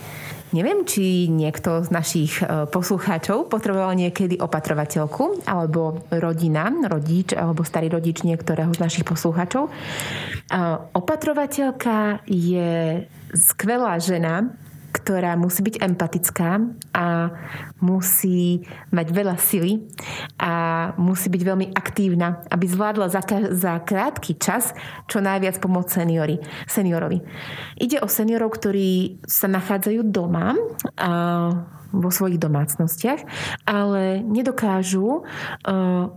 Neviem, 0.55 0.87
či 0.87 1.27
niekto 1.27 1.83
z 1.83 1.91
našich 1.91 2.39
e, 2.39 2.71
poslucháčov 2.71 3.51
potreboval 3.51 3.99
niekedy 3.99 4.39
opatrovateľku 4.39 5.43
alebo 5.43 6.07
rodina, 6.15 6.71
rodič 6.87 7.35
alebo 7.35 7.67
starý 7.67 7.91
rodič 7.91 8.23
niektorého 8.23 8.71
z 8.71 8.79
našich 8.79 9.03
poslucháčov. 9.03 9.67
E, 9.67 9.71
opatrovateľka 10.95 12.23
je 12.31 13.03
skvelá 13.35 13.99
žena, 13.99 14.55
ktorá 15.07 15.39
musí 15.39 15.63
byť 15.63 15.87
empatická 15.87 16.59
a 16.91 17.31
musí 17.79 18.67
mať 18.91 19.07
veľa 19.15 19.39
sily 19.39 19.87
a 20.43 20.53
musí 20.99 21.31
byť 21.31 21.43
veľmi 21.47 21.71
aktívna, 21.79 22.43
aby 22.51 22.67
zvládla 22.67 23.07
za, 23.07 23.23
za 23.55 23.79
krátky 23.87 24.35
čas 24.35 24.75
čo 25.07 25.23
najviac 25.23 25.63
pomôcť 25.63 26.03
seniori, 26.03 26.43
seniorovi. 26.67 27.23
Ide 27.79 28.03
o 28.03 28.11
seniorov, 28.11 28.59
ktorí 28.59 29.23
sa 29.23 29.47
nachádzajú 29.47 30.11
doma 30.11 30.59
a 30.99 31.11
vo 31.95 32.11
svojich 32.11 32.43
domácnostiach, 32.43 33.23
ale 33.63 34.21
nedokážu 34.27 35.23
uh, 35.23 35.23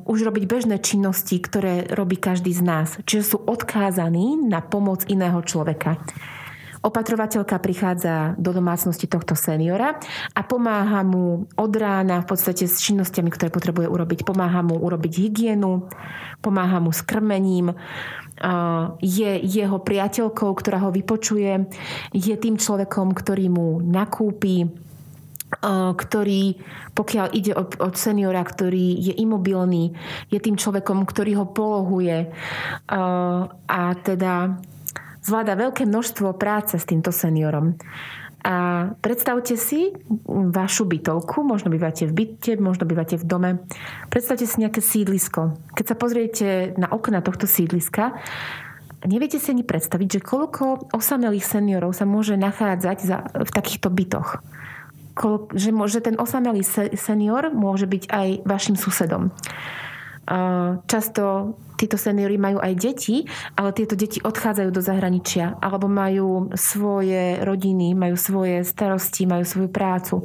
už 0.10 0.26
robiť 0.26 0.44
bežné 0.50 0.82
činnosti, 0.82 1.38
ktoré 1.38 1.86
robí 1.94 2.18
každý 2.18 2.52
z 2.58 2.66
nás. 2.66 2.98
Čiže 3.06 3.38
sú 3.38 3.38
odkázaní 3.46 4.50
na 4.50 4.66
pomoc 4.66 5.06
iného 5.06 5.40
človeka. 5.46 6.02
Opatrovateľka 6.80 7.60
prichádza 7.60 8.40
do 8.40 8.56
domácnosti 8.56 9.04
tohto 9.04 9.36
seniora 9.36 10.00
a 10.32 10.42
pomáha 10.48 11.04
mu 11.04 11.44
od 11.60 11.74
rána 11.76 12.24
v 12.24 12.30
podstate 12.32 12.72
s 12.72 12.80
činnosťami, 12.80 13.28
ktoré 13.28 13.52
potrebuje 13.52 13.92
urobiť. 13.92 14.24
Pomáha 14.24 14.64
mu 14.64 14.80
urobiť 14.80 15.14
hygienu, 15.20 15.92
pomáha 16.40 16.80
mu 16.80 16.96
s 16.96 17.04
krmením, 17.04 17.76
je 19.04 19.32
jeho 19.44 19.78
priateľkou, 19.84 20.52
ktorá 20.56 20.88
ho 20.88 20.96
vypočuje, 20.96 21.68
je 22.16 22.36
tým 22.40 22.56
človekom, 22.56 23.12
ktorý 23.12 23.52
mu 23.52 23.84
nakúpi, 23.84 24.72
ktorý, 25.76 26.44
pokiaľ 26.94 27.26
ide 27.36 27.58
od, 27.58 27.76
od 27.82 27.94
seniora, 27.98 28.40
ktorý 28.46 28.96
je 29.02 29.14
imobilný, 29.20 29.98
je 30.30 30.40
tým 30.40 30.56
človekom, 30.56 31.04
ktorý 31.04 31.44
ho 31.44 31.46
polohuje. 31.50 32.32
A 33.68 33.82
teda 34.06 34.62
zvláda 35.24 35.60
veľké 35.60 35.86
množstvo 35.86 36.36
práce 36.36 36.80
s 36.80 36.88
týmto 36.88 37.12
seniorom. 37.12 37.76
A 38.40 38.88
predstavte 39.04 39.60
si 39.60 39.92
vašu 40.32 40.88
bytovku, 40.88 41.44
možno 41.44 41.68
bývate 41.68 42.08
v 42.08 42.24
byte, 42.24 42.56
možno 42.56 42.88
bývate 42.88 43.20
v 43.20 43.28
dome. 43.28 43.52
Predstavte 44.08 44.48
si 44.48 44.64
nejaké 44.64 44.80
sídlisko. 44.80 45.60
Keď 45.76 45.86
sa 45.86 45.96
pozriete 46.00 46.48
na 46.80 46.88
okna 46.88 47.20
tohto 47.20 47.44
sídliska, 47.44 48.16
neviete 49.04 49.44
si 49.44 49.52
ani 49.52 49.68
predstaviť, 49.68 50.08
že 50.08 50.24
koľko 50.24 50.96
osamelých 50.96 51.44
seniorov 51.44 51.92
sa 51.92 52.08
môže 52.08 52.40
nachádzať 52.40 52.98
za, 53.04 53.28
v 53.28 53.52
takýchto 53.52 53.92
bytoch. 53.92 54.40
Kol, 55.20 55.52
že, 55.52 55.76
že 55.76 56.00
ten 56.00 56.16
osamelý 56.16 56.64
senior 56.96 57.52
môže 57.52 57.92
byť 57.92 58.04
aj 58.08 58.28
vašim 58.48 58.80
susedom. 58.80 59.36
Často 60.86 61.58
títo 61.74 61.98
seniory 61.98 62.38
majú 62.38 62.62
aj 62.62 62.74
deti, 62.78 63.26
ale 63.58 63.74
tieto 63.74 63.98
deti 63.98 64.22
odchádzajú 64.22 64.70
do 64.70 64.84
zahraničia 64.84 65.58
alebo 65.58 65.90
majú 65.90 66.54
svoje 66.54 67.42
rodiny, 67.42 67.98
majú 67.98 68.14
svoje 68.14 68.62
starosti, 68.68 69.26
majú 69.26 69.48
svoju 69.48 69.70
prácu. 69.74 70.22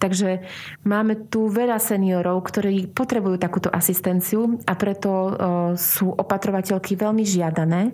Takže 0.00 0.46
máme 0.86 1.28
tu 1.28 1.50
veľa 1.50 1.76
seniorov, 1.76 2.46
ktorí 2.46 2.88
potrebujú 2.94 3.36
takúto 3.36 3.68
asistenciu 3.68 4.56
a 4.64 4.72
preto 4.78 5.36
sú 5.76 6.14
opatrovateľky 6.14 6.96
veľmi 6.96 7.26
žiadané 7.26 7.92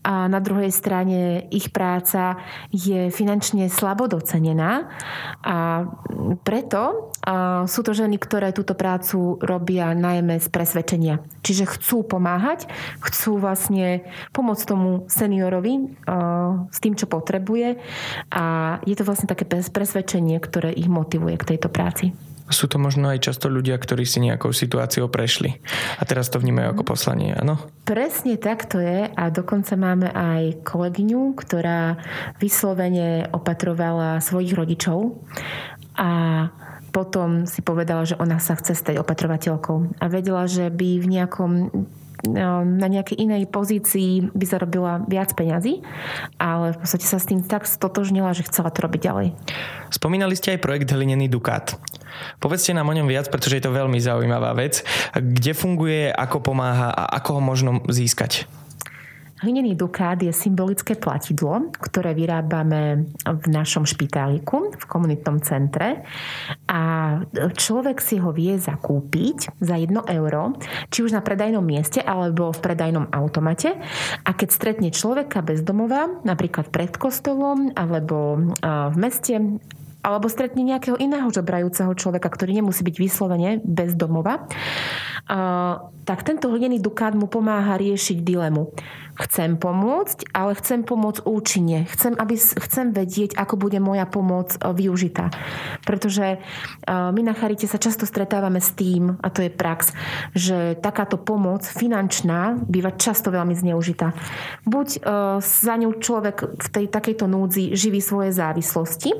a 0.00 0.32
na 0.32 0.40
druhej 0.40 0.72
strane 0.72 1.44
ich 1.52 1.68
práca 1.68 2.40
je 2.72 3.12
finančne 3.12 3.68
slabo 3.68 4.08
docenená. 4.08 4.88
A 5.44 5.84
preto 6.40 7.12
sú 7.68 7.80
to 7.84 7.92
ženy, 7.92 8.16
ktoré 8.16 8.56
túto 8.56 8.72
prácu 8.72 9.36
robia 9.44 9.92
najmä 9.92 10.40
z 10.40 10.48
presvedčenia. 10.48 11.20
Čiže 11.44 11.68
chcú 11.76 12.00
pomáhať, 12.04 12.64
chcú 13.04 13.36
vlastne 13.36 14.08
pomôcť 14.32 14.64
tomu 14.64 15.04
seniorovi 15.04 16.00
s 16.72 16.78
tým, 16.80 16.96
čo 16.96 17.04
potrebuje. 17.04 17.76
A 18.32 18.76
je 18.88 18.96
to 18.96 19.04
vlastne 19.04 19.28
také 19.28 19.44
presvedčenie, 19.48 20.40
ktoré 20.40 20.72
ich 20.72 20.88
motivuje 20.88 21.36
k 21.36 21.56
tejto 21.56 21.68
práci 21.68 22.16
sú 22.50 22.66
to 22.66 22.76
možno 22.76 23.08
aj 23.10 23.30
často 23.30 23.46
ľudia, 23.46 23.78
ktorí 23.78 24.02
si 24.04 24.18
nejakou 24.20 24.50
situáciou 24.50 25.06
prešli. 25.06 25.62
A 25.96 26.02
teraz 26.04 26.28
to 26.28 26.42
vnímajú 26.42 26.74
ako 26.76 26.82
poslanie, 26.84 27.32
áno? 27.32 27.56
Presne 27.86 28.36
tak 28.36 28.66
to 28.66 28.82
je. 28.82 29.06
A 29.08 29.24
dokonca 29.30 29.78
máme 29.78 30.10
aj 30.10 30.66
kolegyňu, 30.66 31.38
ktorá 31.38 31.96
vyslovene 32.42 33.30
opatrovala 33.30 34.18
svojich 34.18 34.52
rodičov 34.54 35.22
a 35.94 36.10
potom 36.90 37.46
si 37.46 37.62
povedala, 37.62 38.02
že 38.02 38.18
ona 38.18 38.42
sa 38.42 38.58
chce 38.58 38.74
stať 38.74 38.98
opatrovateľkou. 38.98 40.02
A 40.02 40.04
vedela, 40.10 40.50
že 40.50 40.66
by 40.68 40.98
v 40.98 41.06
nejakom 41.06 41.52
na 42.24 42.86
nejakej 42.86 43.16
inej 43.16 43.48
pozícii 43.48 44.28
by 44.32 44.44
zarobila 44.44 45.00
viac 45.08 45.32
peňazí, 45.32 45.80
ale 46.36 46.76
v 46.76 46.78
podstate 46.80 47.06
sa 47.08 47.16
s 47.16 47.28
tým 47.28 47.40
tak 47.40 47.64
stotožnila, 47.64 48.36
že 48.36 48.44
chcela 48.44 48.68
to 48.68 48.84
robiť 48.84 49.00
ďalej. 49.00 49.26
Spomínali 49.88 50.36
ste 50.36 50.56
aj 50.56 50.62
projekt 50.62 50.92
Hlinený 50.92 51.32
Dukát. 51.32 51.80
Povedzte 52.42 52.76
nám 52.76 52.90
o 52.90 52.96
ňom 52.96 53.08
viac, 53.08 53.32
pretože 53.32 53.56
je 53.58 53.64
to 53.64 53.72
veľmi 53.72 53.96
zaujímavá 53.96 54.52
vec. 54.52 54.84
Kde 55.16 55.52
funguje, 55.56 56.12
ako 56.12 56.42
pomáha 56.44 56.92
a 56.92 57.04
ako 57.16 57.40
ho 57.40 57.42
možno 57.42 57.70
získať? 57.88 58.44
Hlinený 59.40 59.72
dukát 59.72 60.20
je 60.20 60.28
symbolické 60.36 61.00
platidlo, 61.00 61.72
ktoré 61.80 62.12
vyrábame 62.12 63.08
v 63.24 63.44
našom 63.48 63.88
špitáliku, 63.88 64.68
v 64.76 64.84
komunitnom 64.84 65.40
centre. 65.40 66.04
A 66.68 66.82
človek 67.56 68.04
si 68.04 68.20
ho 68.20 68.36
vie 68.36 68.60
zakúpiť 68.60 69.56
za 69.56 69.80
1 69.80 69.96
euro, 70.12 70.60
či 70.92 71.00
už 71.00 71.16
na 71.16 71.24
predajnom 71.24 71.64
mieste 71.64 72.04
alebo 72.04 72.52
v 72.52 72.60
predajnom 72.60 73.08
automate. 73.16 73.80
A 74.28 74.30
keď 74.36 74.48
stretne 74.52 74.92
človeka 74.92 75.40
bez 75.40 75.64
domova, 75.64 76.20
napríklad 76.20 76.68
pred 76.68 76.92
kostolom 77.00 77.72
alebo 77.72 78.36
v 78.60 78.96
meste, 79.00 79.40
alebo 80.04 80.28
stretne 80.28 80.68
nejakého 80.68 81.00
iného 81.00 81.32
žobrajúceho 81.32 81.96
človeka, 81.96 82.28
ktorý 82.28 82.60
nemusí 82.60 82.84
byť 82.84 82.96
vyslovene 83.00 83.64
bez 83.64 83.96
domova, 83.96 84.44
tak 86.04 86.28
tento 86.28 86.52
hlinený 86.52 86.80
dukát 86.80 87.16
mu 87.16 87.24
pomáha 87.24 87.80
riešiť 87.80 88.20
dilemu 88.20 88.68
chcem 89.18 89.58
pomôcť, 89.58 90.30
ale 90.30 90.54
chcem 90.58 90.86
pomôcť 90.86 91.26
účinne. 91.26 91.88
Chcem, 91.90 92.14
aby, 92.14 92.36
chcem 92.38 92.92
vedieť, 92.94 93.34
ako 93.34 93.58
bude 93.58 93.78
moja 93.82 94.06
pomoc 94.06 94.54
e, 94.54 94.58
využitá. 94.70 95.32
Pretože 95.82 96.36
e, 96.36 96.38
my 96.86 97.20
na 97.24 97.34
Charite 97.34 97.66
sa 97.66 97.80
často 97.80 98.06
stretávame 98.06 98.62
s 98.62 98.76
tým, 98.76 99.18
a 99.18 99.28
to 99.32 99.42
je 99.42 99.50
prax, 99.50 99.92
že 100.36 100.78
takáto 100.78 101.18
pomoc 101.18 101.66
finančná 101.66 102.60
býva 102.68 102.94
často 102.94 103.32
veľmi 103.32 103.56
zneužitá. 103.56 104.14
Buď 104.68 104.88
e, 104.96 105.00
za 105.40 105.74
ňu 105.74 105.90
človek 105.98 106.60
v 106.60 106.68
tej 106.68 106.86
takejto 106.92 107.26
núdzi 107.26 107.74
živí 107.74 107.98
svoje 107.98 108.34
závislosti, 108.34 109.12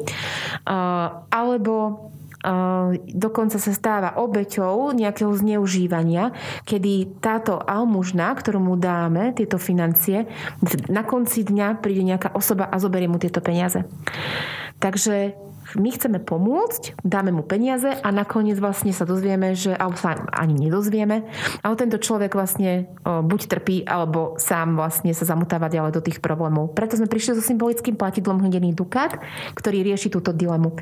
alebo 1.30 2.10
dokonca 3.12 3.60
sa 3.60 3.72
stáva 3.72 4.16
obeťou 4.16 4.96
nejakého 4.96 5.28
zneužívania, 5.36 6.32
kedy 6.64 7.20
táto 7.20 7.60
almužna, 7.60 8.32
ktorú 8.32 8.60
mu 8.60 8.74
dáme, 8.80 9.36
tieto 9.36 9.60
financie, 9.60 10.24
na 10.88 11.04
konci 11.04 11.44
dňa 11.44 11.84
príde 11.84 12.00
nejaká 12.00 12.32
osoba 12.32 12.68
a 12.72 12.80
zoberie 12.80 13.12
mu 13.12 13.20
tieto 13.20 13.44
peniaze. 13.44 13.84
Takže 14.80 15.36
my 15.76 15.90
chceme 15.94 16.18
pomôcť, 16.18 17.02
dáme 17.04 17.34
mu 17.34 17.44
peniaze 17.44 17.90
a 17.90 18.08
nakoniec 18.10 18.56
vlastne 18.58 18.90
sa 18.90 19.04
dozvieme, 19.04 19.54
že 19.54 19.74
alebo 19.74 19.98
sa 19.98 20.16
ani 20.34 20.56
nedozvieme, 20.68 21.26
ale 21.62 21.74
tento 21.78 22.00
človek 22.00 22.34
vlastne 22.34 22.90
buď 23.04 23.40
trpí, 23.46 23.76
alebo 23.84 24.34
sám 24.40 24.78
vlastne 24.78 25.12
sa 25.12 25.28
zamutáva 25.28 25.70
ďalej 25.70 25.92
do 25.98 26.04
tých 26.04 26.18
problémov. 26.18 26.72
Preto 26.72 26.96
sme 26.96 27.10
prišli 27.10 27.36
so 27.36 27.42
symbolickým 27.44 27.94
platidlom 27.98 28.40
hnedený 28.40 28.72
dukát, 28.74 29.20
ktorý 29.54 29.84
rieši 29.84 30.08
túto 30.10 30.32
dilemu. 30.32 30.74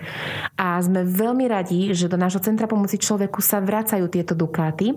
A 0.56 0.78
sme 0.80 1.04
veľmi 1.04 1.48
radi, 1.50 1.92
že 1.96 2.08
do 2.08 2.20
nášho 2.20 2.40
Centra 2.44 2.70
pomoci 2.70 3.00
človeku 3.00 3.42
sa 3.42 3.58
vracajú 3.58 4.06
tieto 4.08 4.36
dukáty, 4.36 4.94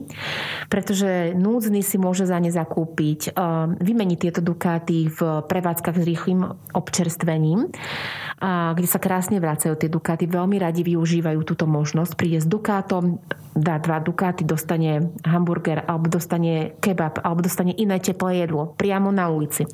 pretože 0.70 1.34
núdzny 1.36 1.82
si 1.82 1.98
môže 1.98 2.28
za 2.28 2.38
ne 2.38 2.54
zakúpiť, 2.54 3.34
vymeniť 3.82 4.20
tieto 4.20 4.42
dukáty 4.44 5.10
v 5.10 5.20
prevádzkach 5.48 5.98
s 5.98 6.04
rýchlým 6.06 6.46
občerstvením, 6.76 7.72
kde 8.76 8.88
sa 8.90 8.98
krásne 8.98 9.38
vracajú 9.38 9.78
tie 9.82 9.90
Dukáty 9.90 10.30
veľmi 10.30 10.62
radi 10.62 10.86
využívajú 10.86 11.42
túto 11.42 11.66
možnosť. 11.66 12.14
Príde 12.14 12.38
s 12.38 12.46
Dukátom, 12.46 13.18
dá 13.58 13.82
dva 13.82 13.98
Dukáty, 13.98 14.46
dostane 14.46 15.10
hamburger, 15.26 15.82
alebo 15.90 16.06
dostane 16.06 16.78
kebab, 16.78 17.18
alebo 17.26 17.42
dostane 17.42 17.74
iné 17.74 17.98
teplé 17.98 18.46
jedlo 18.46 18.78
priamo 18.78 19.10
na 19.10 19.26
ulici. 19.34 19.66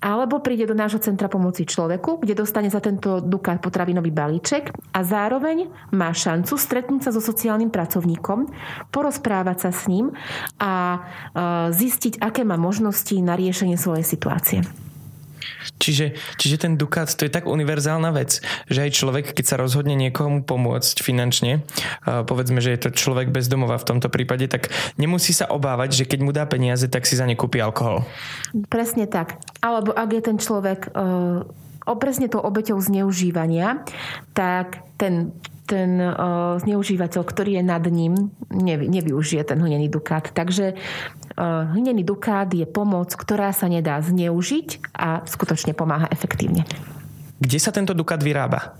Alebo 0.00 0.40
príde 0.40 0.64
do 0.64 0.72
nášho 0.72 0.96
centra 0.96 1.28
pomoci 1.28 1.68
človeku, 1.68 2.24
kde 2.24 2.40
dostane 2.40 2.72
za 2.72 2.80
tento 2.80 3.20
Dukát 3.20 3.60
potravinový 3.60 4.08
balíček 4.08 4.72
a 4.96 5.00
zároveň 5.04 5.68
má 5.92 6.08
šancu 6.08 6.56
stretnúť 6.56 7.04
sa 7.04 7.10
so 7.12 7.20
sociálnym 7.20 7.68
pracovníkom, 7.68 8.48
porozprávať 8.88 9.68
sa 9.68 9.70
s 9.76 9.92
ním 9.92 10.08
a 10.56 10.72
e, 10.72 10.98
zistiť, 11.76 12.16
aké 12.16 12.48
má 12.48 12.56
možnosti 12.56 13.12
na 13.20 13.36
riešenie 13.36 13.76
svojej 13.76 14.04
situácie. 14.08 14.64
Čiže, 15.80 16.16
čiže 16.36 16.56
ten 16.60 16.76
Dukát 16.76 17.08
to 17.10 17.24
je 17.24 17.32
tak 17.32 17.48
univerzálna 17.48 18.12
vec, 18.12 18.44
že 18.68 18.84
aj 18.84 18.90
človek, 18.92 19.24
keď 19.32 19.44
sa 19.44 19.56
rozhodne 19.56 19.96
niekomu 19.96 20.44
pomôcť 20.44 21.00
finančne, 21.00 21.64
povedzme, 22.04 22.60
že 22.60 22.76
je 22.76 22.80
to 22.86 22.90
človek 22.92 23.32
bez 23.32 23.48
domova 23.48 23.80
v 23.80 23.88
tomto 23.88 24.12
prípade, 24.12 24.46
tak 24.46 24.68
nemusí 25.00 25.32
sa 25.32 25.48
obávať, 25.48 26.04
že 26.04 26.04
keď 26.04 26.20
mu 26.20 26.30
dá 26.30 26.44
peniaze, 26.44 26.84
tak 26.86 27.08
si 27.08 27.16
za 27.16 27.24
ne 27.24 27.34
kúpi 27.34 27.58
alkohol. 27.64 28.04
Presne 28.68 29.08
tak. 29.08 29.40
Alebo 29.64 29.96
ak 29.96 30.10
je 30.12 30.22
ten 30.22 30.36
človek 30.36 30.92
o 31.80 31.94
presne 31.96 32.28
tou 32.28 32.44
obeťou 32.44 32.76
zneužívania, 32.76 33.82
tak 34.36 34.84
ten 35.00 35.32
ten 35.70 36.02
uh, 36.02 36.58
zneužívateľ, 36.58 37.22
ktorý 37.22 37.62
je 37.62 37.62
nad 37.62 37.84
ním, 37.86 38.34
nevy, 38.50 38.90
nevyužije 38.90 39.46
ten 39.46 39.62
hlinený 39.62 39.86
dukát. 39.86 40.34
Takže 40.34 40.74
uh, 40.74 41.70
hlinený 41.70 42.02
dukát 42.02 42.50
je 42.50 42.66
pomoc, 42.66 43.14
ktorá 43.14 43.54
sa 43.54 43.70
nedá 43.70 44.02
zneužiť 44.02 44.90
a 44.90 45.22
skutočne 45.22 45.78
pomáha 45.78 46.10
efektívne. 46.10 46.66
Kde 47.38 47.58
sa 47.62 47.70
tento 47.70 47.94
dukát 47.94 48.18
vyrába? 48.18 48.79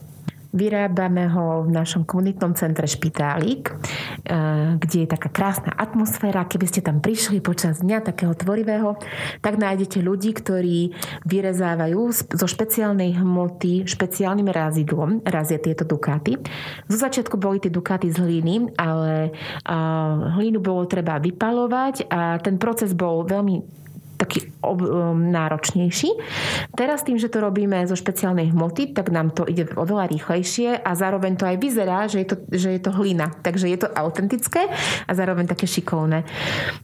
Vyrábame 0.51 1.31
ho 1.31 1.63
v 1.63 1.71
našom 1.71 2.03
komunitnom 2.03 2.59
centre 2.59 2.91
Špitálik, 2.91 3.71
eh, 3.71 4.75
kde 4.77 5.07
je 5.07 5.09
taká 5.09 5.31
krásna 5.31 5.71
atmosféra. 5.79 6.47
Keby 6.47 6.67
ste 6.67 6.81
tam 6.83 6.99
prišli 6.99 7.39
počas 7.39 7.81
dňa 7.81 8.03
takého 8.03 8.35
tvorivého, 8.35 8.99
tak 9.39 9.63
nájdete 9.63 10.03
ľudí, 10.03 10.35
ktorí 10.35 10.91
vyrezávajú 11.23 12.01
zo 12.35 12.47
špeciálnej 12.51 13.23
hmoty 13.23 13.87
špeciálnym 13.87 14.51
razidlom, 14.51 15.23
razia 15.23 15.63
tieto 15.63 15.87
dukáty. 15.87 16.39
Zo 16.91 16.99
začiatku 16.99 17.39
boli 17.39 17.63
tie 17.63 17.71
dukáty 17.71 18.11
z 18.11 18.19
hliny, 18.19 18.75
ale 18.75 19.31
hlínu 20.35 20.59
bolo 20.59 20.87
treba 20.91 21.23
vypalovať 21.23 22.11
a 22.11 22.41
ten 22.43 22.59
proces 22.59 22.93
bol 22.97 23.23
veľmi 23.23 23.81
taký 24.21 24.53
ob, 24.61 24.85
um, 24.85 25.33
náročnejší. 25.33 26.13
Teraz 26.77 27.01
tým, 27.01 27.17
že 27.17 27.33
to 27.33 27.41
robíme 27.41 27.81
zo 27.89 27.97
špeciálnej 27.97 28.53
hmoty, 28.53 28.93
tak 28.93 29.09
nám 29.09 29.33
to 29.33 29.49
ide 29.49 29.73
oveľa 29.73 30.13
rýchlejšie 30.13 30.85
a 30.85 30.91
zároveň 30.93 31.41
to 31.41 31.49
aj 31.49 31.57
vyzerá, 31.57 32.05
že 32.05 32.21
je 32.21 32.27
to, 32.29 32.37
že 32.53 32.69
je 32.77 32.81
to 32.85 32.93
hlina. 32.93 33.33
Takže 33.41 33.73
je 33.73 33.79
to 33.81 33.89
autentické 33.97 34.69
a 35.09 35.13
zároveň 35.17 35.49
také 35.49 35.65
šikovné. 35.65 36.29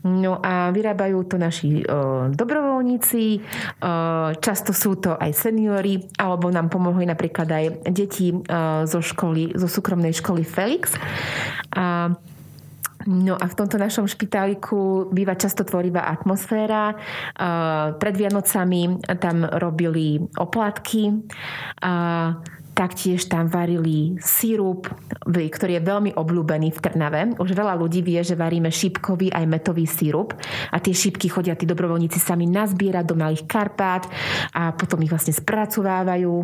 No 0.09 0.41
a 0.41 0.73
vyrábajú 0.73 1.29
to 1.29 1.37
naši 1.37 1.85
uh, 1.85 2.33
dobrovoľníci, 2.33 3.25
uh, 3.85 4.33
často 4.41 4.73
sú 4.73 4.97
to 4.97 5.13
aj 5.21 5.37
seniory, 5.37 6.01
alebo 6.17 6.49
nám 6.49 6.73
pomohli 6.73 7.05
napríklad 7.05 7.49
aj 7.53 7.65
deti 7.93 8.33
uh, 8.33 8.89
zo 8.89 9.05
školy, 9.05 9.53
zo 9.53 9.69
súkromnej 9.69 10.17
školy 10.17 10.41
Felix. 10.47 10.97
A 11.77 12.17
No 13.07 13.39
a 13.39 13.47
v 13.47 13.55
tomto 13.55 13.79
našom 13.79 14.11
špitáliku 14.11 15.09
býva 15.15 15.39
často 15.39 15.63
tvorivá 15.63 16.11
atmosféra. 16.11 16.99
Pred 17.97 18.15
Vianocami 18.19 18.99
tam 19.23 19.47
robili 19.47 20.19
oplatky. 20.39 21.15
Taktiež 22.77 23.25
tam 23.33 23.49
varili 23.49 24.21
sírup, 24.21 24.93
ktorý 25.25 25.81
je 25.81 25.83
veľmi 25.89 26.11
obľúbený 26.13 26.77
v 26.77 26.83
Trnave. 26.85 27.33
Už 27.41 27.57
veľa 27.57 27.73
ľudí 27.73 28.05
vie, 28.05 28.21
že 28.21 28.37
varíme 28.37 28.69
šípkový 28.69 29.33
aj 29.33 29.49
metový 29.49 29.89
sírup 29.89 30.37
a 30.69 30.77
tie 30.77 30.93
šípky 30.93 31.33
chodia 31.33 31.57
tí 31.57 31.65
dobrovoľníci 31.65 32.21
sami 32.21 32.45
nazbierať 32.45 33.05
do 33.09 33.17
malých 33.17 33.49
Karpát 33.49 34.05
a 34.53 34.77
potom 34.77 35.01
ich 35.01 35.09
vlastne 35.09 35.33
spracovávajú. 35.33 36.35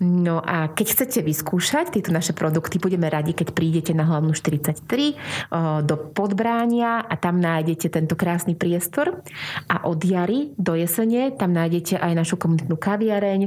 No 0.00 0.40
a 0.40 0.72
keď 0.72 0.86
chcete 0.96 1.20
vyskúšať 1.20 2.00
tieto 2.00 2.16
naše 2.16 2.32
produkty, 2.32 2.80
budeme 2.80 3.12
radi, 3.12 3.36
keď 3.36 3.52
prídete 3.52 3.92
na 3.92 4.08
hlavnú 4.08 4.32
43 4.32 5.84
do 5.84 5.96
Podbránia 6.16 7.04
a 7.04 7.14
tam 7.20 7.36
nájdete 7.44 7.92
tento 7.92 8.16
krásny 8.16 8.56
priestor 8.56 9.20
a 9.68 9.84
od 9.84 10.00
jary 10.00 10.56
do 10.56 10.80
jesene 10.80 11.36
tam 11.36 11.52
nájdete 11.52 12.00
aj 12.00 12.12
našu 12.16 12.40
komunitnú 12.40 12.80
kaviareň, 12.80 13.40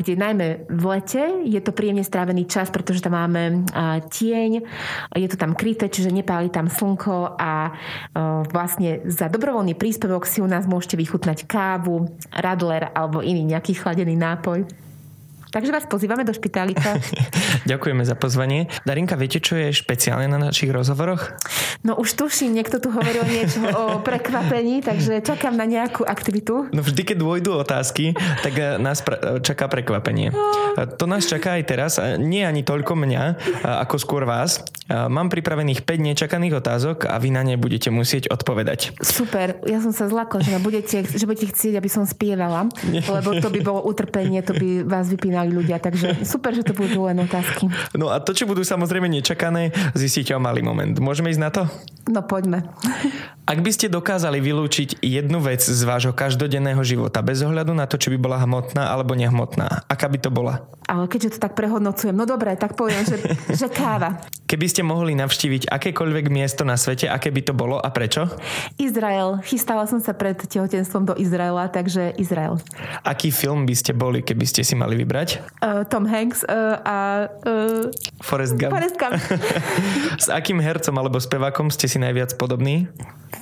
kde 0.00 0.12
najmä 0.16 0.46
v 0.64 0.84
lete 0.88 1.09
lete. 1.10 1.42
Je 1.50 1.60
to 1.60 1.74
príjemne 1.74 2.06
strávený 2.06 2.46
čas, 2.46 2.70
pretože 2.70 3.02
tam 3.02 3.18
máme 3.18 3.66
tieň, 4.06 4.62
je 5.18 5.28
to 5.28 5.36
tam 5.36 5.58
kryté, 5.58 5.90
čiže 5.90 6.14
nepáli 6.14 6.50
tam 6.54 6.70
slnko 6.70 7.34
a 7.34 7.74
vlastne 8.50 9.02
za 9.10 9.26
dobrovoľný 9.26 9.74
príspevok 9.74 10.22
si 10.26 10.38
u 10.38 10.46
nás 10.46 10.70
môžete 10.70 10.94
vychutnať 10.94 11.50
kávu, 11.50 12.14
radler 12.30 12.94
alebo 12.94 13.22
iný 13.26 13.42
nejaký 13.42 13.74
chladený 13.74 14.14
nápoj. 14.14 14.89
Takže 15.50 15.74
vás 15.74 15.82
pozývame 15.90 16.22
do 16.22 16.30
špitálika. 16.30 16.94
Ďakujeme 17.70 18.06
za 18.06 18.14
pozvanie. 18.14 18.70
Darinka, 18.86 19.18
viete, 19.18 19.42
čo 19.42 19.58
je 19.58 19.74
špeciálne 19.74 20.30
na 20.30 20.38
našich 20.38 20.70
rozhovoroch? 20.70 21.34
No 21.82 21.98
už 21.98 22.14
tuším, 22.14 22.54
niekto 22.54 22.78
tu 22.78 22.94
hovoril 22.94 23.26
niečo 23.26 23.58
o 23.74 23.98
prekvapení, 23.98 24.78
takže 24.86 25.18
čakám 25.26 25.58
na 25.58 25.66
nejakú 25.66 26.06
aktivitu. 26.06 26.70
No 26.70 26.86
vždy, 26.86 27.02
keď 27.02 27.16
dôjdu 27.18 27.50
otázky, 27.58 28.14
tak 28.46 28.54
eh, 28.54 28.78
nás 28.78 29.02
pre- 29.02 29.42
čaká 29.42 29.66
prekvapenie. 29.66 30.30
No. 30.30 30.86
To 30.86 31.04
nás 31.10 31.26
čaká 31.26 31.58
aj 31.58 31.64
teraz. 31.66 31.92
Nie 32.22 32.46
ani 32.46 32.62
toľko 32.62 32.94
mňa, 32.94 33.22
ako 33.82 33.96
skôr 33.98 34.22
vás. 34.22 34.62
Mám 34.86 35.34
pripravených 35.34 35.82
5 35.82 36.08
nečakaných 36.14 36.62
otázok 36.62 37.10
a 37.10 37.18
vy 37.18 37.34
na 37.34 37.42
ne 37.42 37.54
budete 37.58 37.90
musieť 37.90 38.30
odpovedať. 38.30 38.94
Super. 39.02 39.58
Ja 39.66 39.82
som 39.82 39.90
sa 39.90 40.06
zlakla, 40.06 40.42
že, 40.42 40.58
budete, 40.62 41.06
že 41.06 41.24
budete 41.26 41.50
chcieť, 41.54 41.78
aby 41.78 41.90
som 41.90 42.06
spievala, 42.06 42.66
lebo 42.86 43.38
to 43.38 43.50
by 43.50 43.60
bolo 43.62 43.86
utrpenie, 43.86 44.42
to 44.42 44.54
by 44.54 44.82
vás 44.86 45.06
vypínalo 45.10 45.39
spomínali 45.40 45.56
ľudia, 45.56 45.76
takže 45.80 46.06
super, 46.28 46.52
že 46.52 46.64
to 46.64 46.76
budú 46.76 47.08
len 47.08 47.24
otázky. 47.24 47.72
No 47.96 48.12
a 48.12 48.20
to, 48.20 48.36
čo 48.36 48.44
budú 48.44 48.60
samozrejme 48.60 49.08
nečakané, 49.08 49.72
zistíte 49.96 50.36
o 50.36 50.40
malý 50.40 50.60
moment. 50.60 50.92
Môžeme 51.00 51.32
ísť 51.32 51.40
na 51.40 51.50
to? 51.50 51.62
No 52.08 52.20
poďme. 52.24 52.68
Ak 53.48 53.58
by 53.64 53.70
ste 53.72 53.90
dokázali 53.90 54.38
vylúčiť 54.38 55.02
jednu 55.02 55.42
vec 55.42 55.64
z 55.64 55.82
vášho 55.82 56.14
každodenného 56.14 56.80
života, 56.84 57.24
bez 57.24 57.42
ohľadu 57.42 57.72
na 57.74 57.88
to, 57.88 57.98
či 57.98 58.12
by 58.14 58.18
bola 58.20 58.38
hmotná 58.44 58.92
alebo 58.92 59.16
nehmotná, 59.16 59.82
aká 59.90 60.06
by 60.06 60.18
to 60.22 60.30
bola? 60.30 60.70
Ale 60.86 61.10
keďže 61.10 61.38
to 61.38 61.48
tak 61.48 61.58
prehodnocujem, 61.58 62.14
no 62.14 62.26
dobre, 62.26 62.54
tak 62.54 62.78
poviem, 62.78 63.02
že, 63.06 63.16
že 63.50 63.66
káva. 63.70 64.22
Keby 64.50 64.66
ste 64.66 64.82
mohli 64.82 65.14
navštíviť 65.14 65.70
akékoľvek 65.70 66.26
miesto 66.26 66.66
na 66.66 66.74
svete, 66.74 67.06
aké 67.06 67.30
by 67.30 67.38
to 67.46 67.54
bolo 67.54 67.78
a 67.78 67.86
prečo? 67.94 68.26
Izrael. 68.82 69.38
Chystala 69.46 69.86
som 69.86 70.02
sa 70.02 70.10
pred 70.10 70.34
tehotenstvom 70.34 71.06
do 71.06 71.14
Izraela, 71.14 71.70
takže 71.70 72.18
Izrael. 72.18 72.58
Aký 73.06 73.30
film 73.30 73.62
by 73.62 73.78
ste 73.78 73.94
boli, 73.94 74.26
keby 74.26 74.42
ste 74.50 74.66
si 74.66 74.74
mali 74.74 74.98
vybrať? 74.98 75.38
Uh, 75.62 75.86
Tom 75.86 76.02
Hanks 76.02 76.42
uh, 76.50 76.82
a... 76.82 76.96
Uh, 77.46 77.94
Forrest 78.26 78.58
Gump. 78.58 78.74
Forrest 78.74 78.98
Gump. 78.98 79.22
S 80.26 80.26
akým 80.26 80.58
hercom 80.58 80.98
alebo 80.98 81.22
spevákom 81.22 81.70
ste 81.70 81.86
si 81.86 82.02
najviac 82.02 82.34
podobní? 82.34 82.90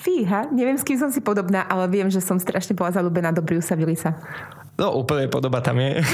Fíha, 0.05 0.53
neviem, 0.53 0.76
s 0.76 0.85
kým 0.85 1.01
som 1.01 1.09
si 1.09 1.24
podobná, 1.24 1.64
ale 1.64 1.89
viem, 1.89 2.12
že 2.12 2.20
som 2.20 2.37
strašne 2.37 2.76
bola 2.76 2.93
zalúbená 2.93 3.32
do 3.32 3.41
Bruce'a 3.41 3.80
Willisa. 3.80 4.12
No, 4.76 4.93
úplne 4.93 5.26
podoba 5.32 5.64
tam 5.64 5.80
je. 5.80 6.05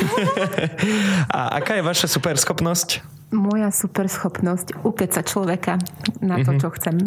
A 1.37 1.59
aká 1.59 1.77
je 1.77 1.83
vaša 1.83 2.07
super 2.07 2.39
schopnosť? 2.39 3.14
Moja 3.35 3.74
super 3.74 4.07
schopnosť 4.07 4.87
ukeca 4.87 5.20
človeka 5.26 5.74
na 6.22 6.39
to, 6.47 6.55
čo 6.55 6.70
chcem. 6.78 7.03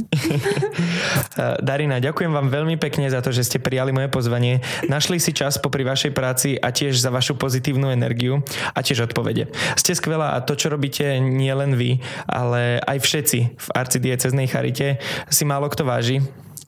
Darina, 1.67 2.03
ďakujem 2.03 2.35
vám 2.35 2.51
veľmi 2.51 2.75
pekne 2.75 3.07
za 3.07 3.23
to, 3.23 3.31
že 3.31 3.47
ste 3.47 3.63
prijali 3.63 3.95
moje 3.95 4.11
pozvanie. 4.11 4.59
Našli 4.91 5.23
si 5.23 5.31
čas 5.31 5.55
popri 5.55 5.87
vašej 5.87 6.11
práci 6.11 6.59
a 6.59 6.75
tiež 6.75 6.99
za 6.99 7.07
vašu 7.07 7.39
pozitívnu 7.39 7.87
energiu 7.87 8.43
a 8.75 8.79
tiež 8.83 9.07
odpovede. 9.07 9.47
Ste 9.79 9.95
skvelá 9.95 10.35
a 10.35 10.43
to, 10.43 10.59
čo 10.59 10.67
robíte, 10.67 11.17
nie 11.23 11.51
len 11.55 11.79
vy, 11.79 12.03
ale 12.27 12.83
aj 12.83 12.97
všetci 12.99 13.39
v 13.55 13.67
arcidieceznej 13.71 14.51
charite 14.51 14.99
si 15.31 15.47
málo 15.47 15.71
kto 15.71 15.87
váži 15.87 16.19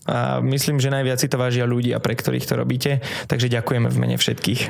a 0.09 0.41
myslím, 0.41 0.81
že 0.81 0.89
najviac 0.89 1.21
si 1.21 1.29
to 1.29 1.37
vážia 1.37 1.69
ľudia, 1.69 2.01
pre 2.01 2.17
ktorých 2.17 2.49
to 2.49 2.57
robíte, 2.57 2.91
takže 3.29 3.53
ďakujeme 3.53 3.87
v 3.87 3.99
mene 4.01 4.17
všetkých. 4.17 4.61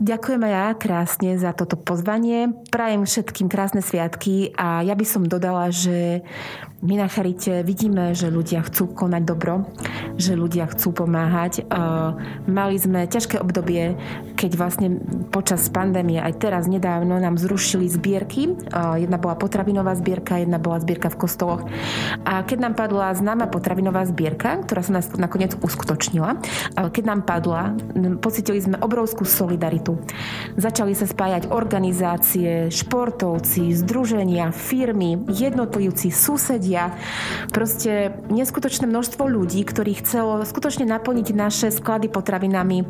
Ďakujem 0.00 0.42
aj 0.44 0.52
ja 0.52 0.66
krásne 0.76 1.30
za 1.36 1.52
toto 1.52 1.76
pozvanie. 1.76 2.52
Prajem 2.72 3.04
všetkým 3.04 3.48
krásne 3.48 3.84
sviatky 3.84 4.56
a 4.56 4.80
ja 4.80 4.96
by 4.96 5.04
som 5.04 5.28
dodala, 5.28 5.68
že 5.68 6.24
my 6.86 6.94
na 7.02 7.10
Charite 7.10 7.66
vidíme, 7.66 8.14
že 8.14 8.30
ľudia 8.30 8.62
chcú 8.62 8.94
konať 8.94 9.22
dobro, 9.26 9.66
že 10.14 10.38
ľudia 10.38 10.70
chcú 10.70 10.94
pomáhať. 10.94 11.66
Mali 12.46 12.76
sme 12.78 13.10
ťažké 13.10 13.42
obdobie, 13.42 13.98
keď 14.38 14.50
vlastne 14.54 15.02
počas 15.34 15.66
pandémie 15.66 16.22
aj 16.22 16.38
teraz 16.38 16.70
nedávno 16.70 17.18
nám 17.18 17.34
zrušili 17.42 17.90
zbierky. 17.90 18.54
Jedna 19.02 19.18
bola 19.18 19.34
potravinová 19.34 19.98
zbierka, 19.98 20.38
jedna 20.38 20.62
bola 20.62 20.78
zbierka 20.78 21.10
v 21.10 21.18
kostoloch. 21.26 21.66
A 22.22 22.46
keď 22.46 22.70
nám 22.70 22.74
padla 22.78 23.10
známa 23.18 23.50
potravinová 23.50 24.06
zbierka, 24.06 24.62
ktorá 24.62 24.86
sa 24.86 25.02
nás 25.02 25.10
nakoniec 25.18 25.58
uskutočnila, 25.58 26.38
keď 26.78 27.02
nám 27.02 27.26
padla, 27.26 27.74
pocitili 28.22 28.62
sme 28.62 28.78
obrovskú 28.78 29.26
solidaritu. 29.26 29.98
Začali 30.54 30.94
sa 30.94 31.10
spájať 31.10 31.50
organizácie, 31.50 32.70
športovci, 32.70 33.74
združenia, 33.74 34.54
firmy, 34.54 35.18
jednotlivci, 35.26 36.14
susedia, 36.14 36.75
ľudia. 36.76 36.92
Proste 37.48 38.12
neskutočné 38.28 38.84
množstvo 38.84 39.24
ľudí, 39.24 39.64
ktorí 39.64 39.96
chcelo 40.04 40.44
skutočne 40.44 40.84
naplniť 40.84 41.32
naše 41.32 41.68
sklady 41.72 42.12
potravinami 42.12 42.84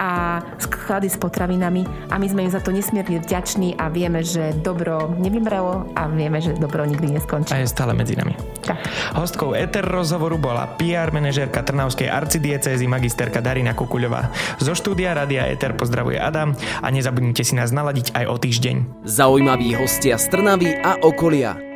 a 0.00 0.40
sklady 0.56 1.12
s 1.12 1.20
potravinami 1.20 1.84
a 2.08 2.16
my 2.16 2.26
sme 2.26 2.48
im 2.48 2.52
za 2.52 2.64
to 2.64 2.72
nesmierne 2.72 3.20
vďační 3.20 3.76
a 3.76 3.92
vieme, 3.92 4.24
že 4.24 4.56
dobro 4.64 5.12
nevymrelo 5.20 5.92
a 5.92 6.08
vieme, 6.08 6.40
že 6.40 6.56
dobro 6.56 6.88
nikdy 6.88 7.20
neskončí. 7.20 7.52
A 7.52 7.60
je 7.60 7.68
stále 7.68 7.92
medzi 7.92 8.16
nami. 8.16 8.32
Tak. 8.64 8.78
Hostkou 9.20 9.52
Eter 9.52 9.84
rozhovoru 9.84 10.40
bola 10.40 10.64
PR 10.80 11.12
manažérka 11.12 11.60
Trnavskej 11.60 12.08
arcidiecézy 12.08 12.88
magisterka 12.88 13.44
Darina 13.44 13.76
Kukuľová. 13.76 14.32
Zo 14.62 14.72
štúdia 14.72 15.12
Radia 15.12 15.44
Eter 15.50 15.76
pozdravuje 15.76 16.16
Adam 16.16 16.56
a 16.80 16.88
nezabudnite 16.88 17.44
si 17.44 17.52
nás 17.58 17.74
naladiť 17.74 18.16
aj 18.16 18.24
o 18.26 18.36
týždeň. 18.40 18.76
Zaujímaví 19.04 19.76
hostia 19.76 20.16
z 20.16 20.26
Trnavy 20.32 20.70
a 20.80 20.98
okolia. 21.02 21.75